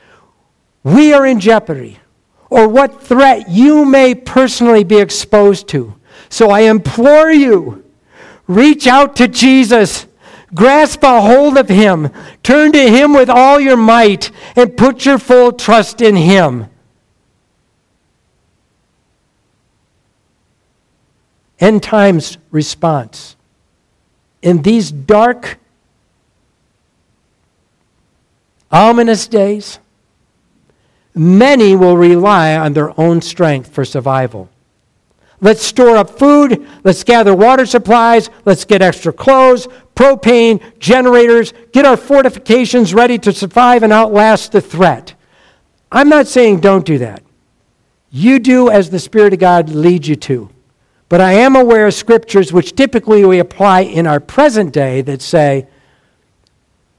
[0.83, 1.99] we are in jeopardy
[2.49, 5.95] or what threat you may personally be exposed to.
[6.27, 7.85] So I implore you,
[8.47, 10.05] Reach out to Jesus.
[10.53, 12.09] Grasp a hold of Him.
[12.43, 16.67] Turn to Him with all your might and put your full trust in Him.
[21.59, 23.35] End times response.
[24.41, 25.57] In these dark,
[28.71, 29.79] ominous days,
[31.13, 34.49] many will rely on their own strength for survival.
[35.41, 36.65] Let's store up food.
[36.83, 38.29] Let's gather water supplies.
[38.45, 44.61] Let's get extra clothes, propane, generators, get our fortifications ready to survive and outlast the
[44.61, 45.13] threat.
[45.91, 47.23] I'm not saying don't do that.
[48.11, 50.49] You do as the Spirit of God leads you to.
[51.15, 55.21] But I am aware of scriptures which typically we apply in our present day that
[55.21, 55.65] say,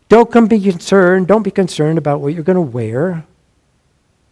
[0.08, 3.26] don't be concerned, don't be concerned about what you're going to wear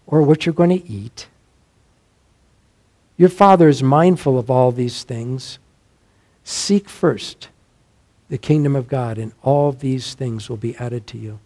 [0.07, 1.29] or what you're going to eat.
[3.19, 5.59] Your Father is mindful of all these things.
[6.45, 7.49] Seek first
[8.31, 11.41] the kingdom of God, and all these things will be added to you.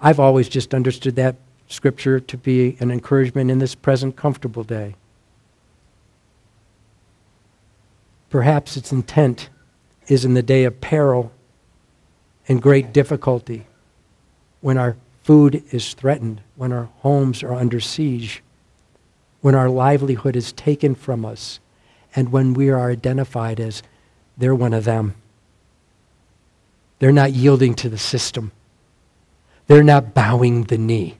[0.00, 1.36] I've always just understood that
[1.68, 4.94] scripture to be an encouragement in this present comfortable day.
[8.34, 9.48] Perhaps its intent
[10.08, 11.30] is in the day of peril
[12.48, 13.68] and great difficulty,
[14.60, 18.42] when our food is threatened, when our homes are under siege,
[19.40, 21.60] when our livelihood is taken from us,
[22.16, 23.84] and when we are identified as
[24.36, 25.14] they're one of them.
[26.98, 28.50] They're not yielding to the system.
[29.68, 31.18] They're not bowing the knee.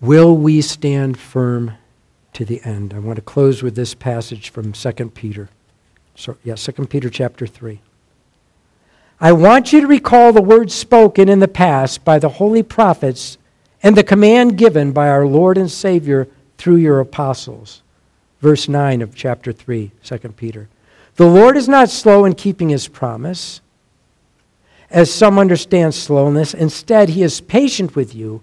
[0.00, 1.72] Will we stand firm
[2.38, 2.94] to the end.
[2.94, 5.48] I want to close with this passage from 2 Peter.
[6.14, 7.80] So, yeah, 2 Peter chapter 3.
[9.20, 13.38] I want you to recall the words spoken in the past by the holy prophets
[13.82, 16.28] and the command given by our Lord and Savior
[16.58, 17.82] through your apostles.
[18.40, 20.68] Verse 9 of chapter 3, 2 Peter.
[21.16, 23.60] The Lord is not slow in keeping his promise,
[24.90, 26.54] as some understand slowness.
[26.54, 28.42] Instead, he is patient with you,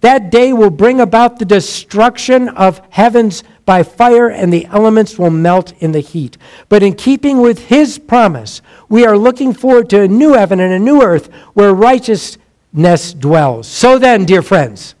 [0.00, 5.30] that day will bring about the destruction of heavens by fire, and the elements will
[5.30, 6.36] melt in the heat.
[6.68, 10.72] But in keeping with his promise, we are looking forward to a new heaven and
[10.72, 13.68] a new earth where righteousness dwells.
[13.68, 14.94] So then, dear friends,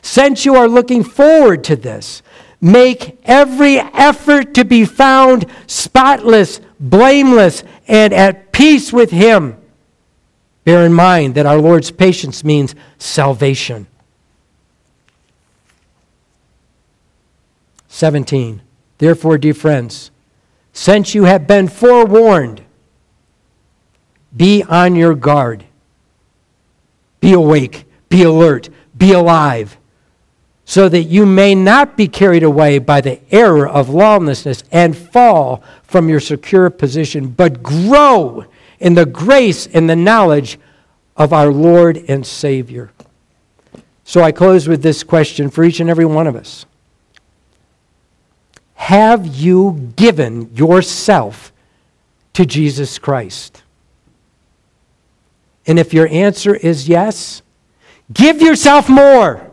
[0.00, 2.22] since you are looking forward to this,
[2.60, 9.56] make every effort to be found spotless, blameless, and at peace with him.
[10.64, 13.88] Bear in mind that our Lord's patience means salvation.
[17.96, 18.60] 17.
[18.98, 20.10] Therefore, dear friends,
[20.74, 22.62] since you have been forewarned,
[24.36, 25.64] be on your guard.
[27.20, 29.78] Be awake, be alert, be alive,
[30.66, 35.64] so that you may not be carried away by the error of lawlessness and fall
[35.82, 38.44] from your secure position, but grow
[38.78, 40.58] in the grace and the knowledge
[41.16, 42.90] of our Lord and Savior.
[44.04, 46.66] So I close with this question for each and every one of us.
[48.76, 51.52] Have you given yourself
[52.34, 53.62] to Jesus Christ?
[55.66, 57.42] And if your answer is yes,
[58.12, 59.50] give yourself more.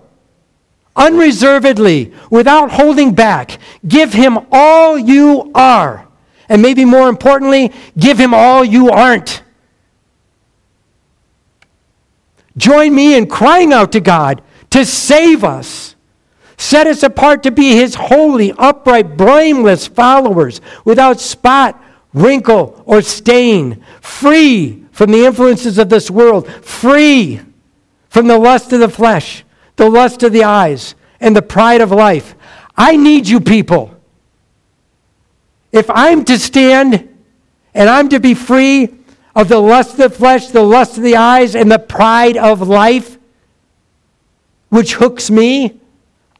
[0.95, 3.57] Unreservedly, without holding back.
[3.87, 6.07] Give him all you are.
[6.47, 9.41] And maybe more importantly, give him all you aren't.
[12.55, 15.92] Join me in crying out to God to save us
[16.57, 21.81] set us apart to be his holy, upright, blameless followers, without spot,
[22.13, 27.41] wrinkle, or stain, free from the influences of this world, free
[28.09, 29.43] from the lust of the flesh,
[29.75, 32.35] the lust of the eyes, and the pride of life.
[32.77, 33.95] I need you people.
[35.71, 37.09] If I'm to stand
[37.73, 38.93] and I'm to be free
[39.35, 42.67] of the lust of the flesh, the lust of the eyes, and the pride of
[42.67, 43.17] life,
[44.69, 45.79] which hooks me,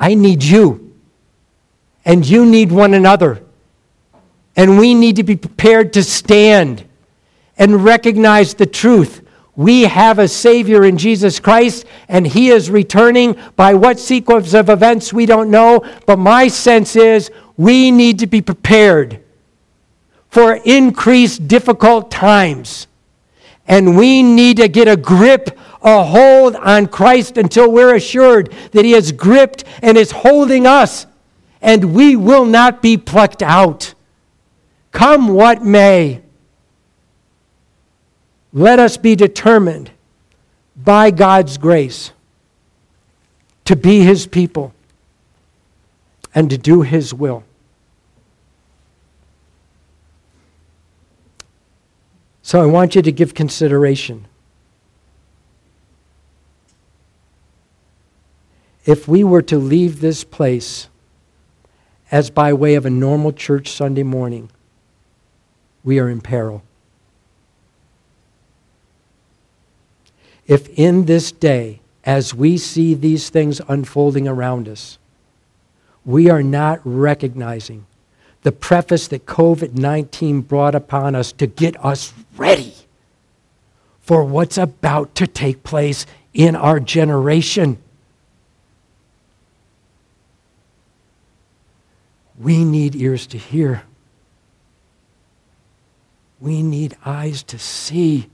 [0.03, 0.93] I need you.
[2.03, 3.41] And you need one another.
[4.53, 6.83] And we need to be prepared to stand
[7.57, 9.25] and recognize the truth.
[9.55, 13.37] We have a Savior in Jesus Christ, and He is returning.
[13.55, 15.85] By what sequence of events, we don't know.
[16.05, 19.23] But my sense is we need to be prepared
[20.29, 22.87] for increased difficult times.
[23.69, 28.85] And we need to get a grip, a hold on Christ until we're assured that
[28.85, 31.05] He has gripped and is holding us,
[31.61, 33.93] and we will not be plucked out.
[34.91, 36.21] Come what may.
[38.53, 39.91] Let us be determined
[40.75, 42.11] by God's grace
[43.65, 44.73] to be His people
[46.33, 47.43] and to do His will.
[52.41, 54.27] So I want you to give consideration.
[58.85, 60.89] If we were to leave this place
[62.11, 64.49] as by way of a normal church Sunday morning,
[65.83, 66.63] we are in peril.
[70.47, 74.97] if in this day, as we see these things unfolding around us,
[76.05, 77.85] we are not recognizing
[78.41, 82.73] the preface that COVID 19 brought upon us to get us ready
[84.01, 87.81] for what's about to take place in our generation.
[92.43, 93.83] We need ears to hear.
[96.39, 98.29] We need eyes to see.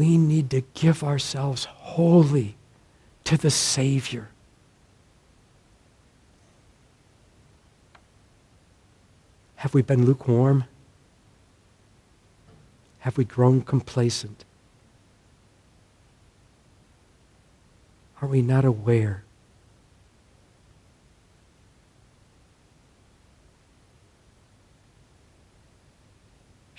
[0.00, 2.56] we need to give ourselves wholly
[3.24, 4.30] to the Savior.
[9.56, 10.64] Have we been lukewarm?
[13.00, 14.44] Have we grown complacent?
[18.22, 19.24] Are we not aware?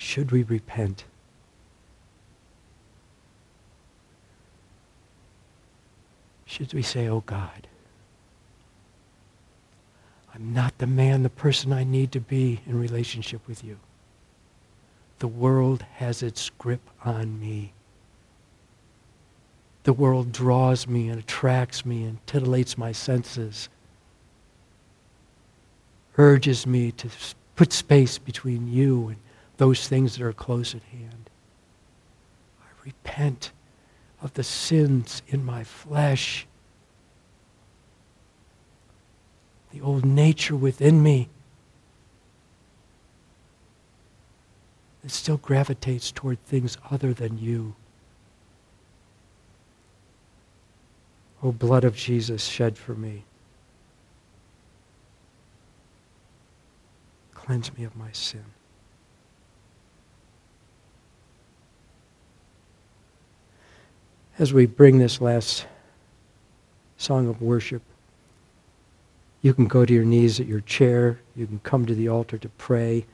[0.02, 1.04] Should we repent?
[6.52, 7.66] should we say, Oh God,
[10.34, 13.78] I'm not the man, the person I need to be in relationship with you.
[15.20, 17.72] The world has its grip on me.
[19.84, 23.70] The world draws me and attracts me and titillates my senses,
[26.18, 27.08] urges me to
[27.56, 29.16] put space between you and
[29.62, 31.30] those things that are close at hand.
[32.60, 33.52] I repent
[34.20, 36.48] of the sins in my flesh,
[39.72, 41.28] the old nature within me
[45.04, 47.76] that still gravitates toward things other than you.
[51.40, 53.22] O blood of Jesus shed for me.
[57.32, 58.42] Cleanse me of my sin.
[64.42, 65.66] As we bring this last
[66.96, 67.80] song of worship,
[69.40, 71.20] you can go to your knees at your chair.
[71.36, 73.06] You can come to the altar to pray.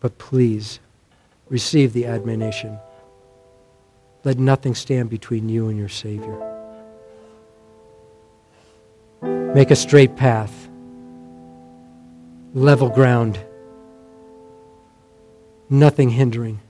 [0.00, 0.80] But please,
[1.48, 2.78] receive the admonition.
[4.22, 6.36] Let nothing stand between you and your Savior.
[9.22, 10.68] Make a straight path,
[12.52, 13.38] level ground,
[15.70, 16.60] nothing hindering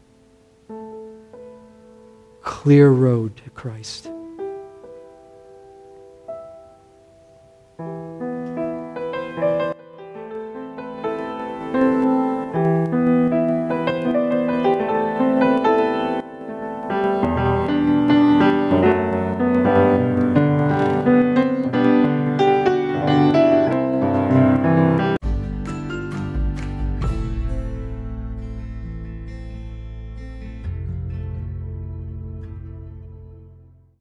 [2.44, 4.13] clear road to Christ.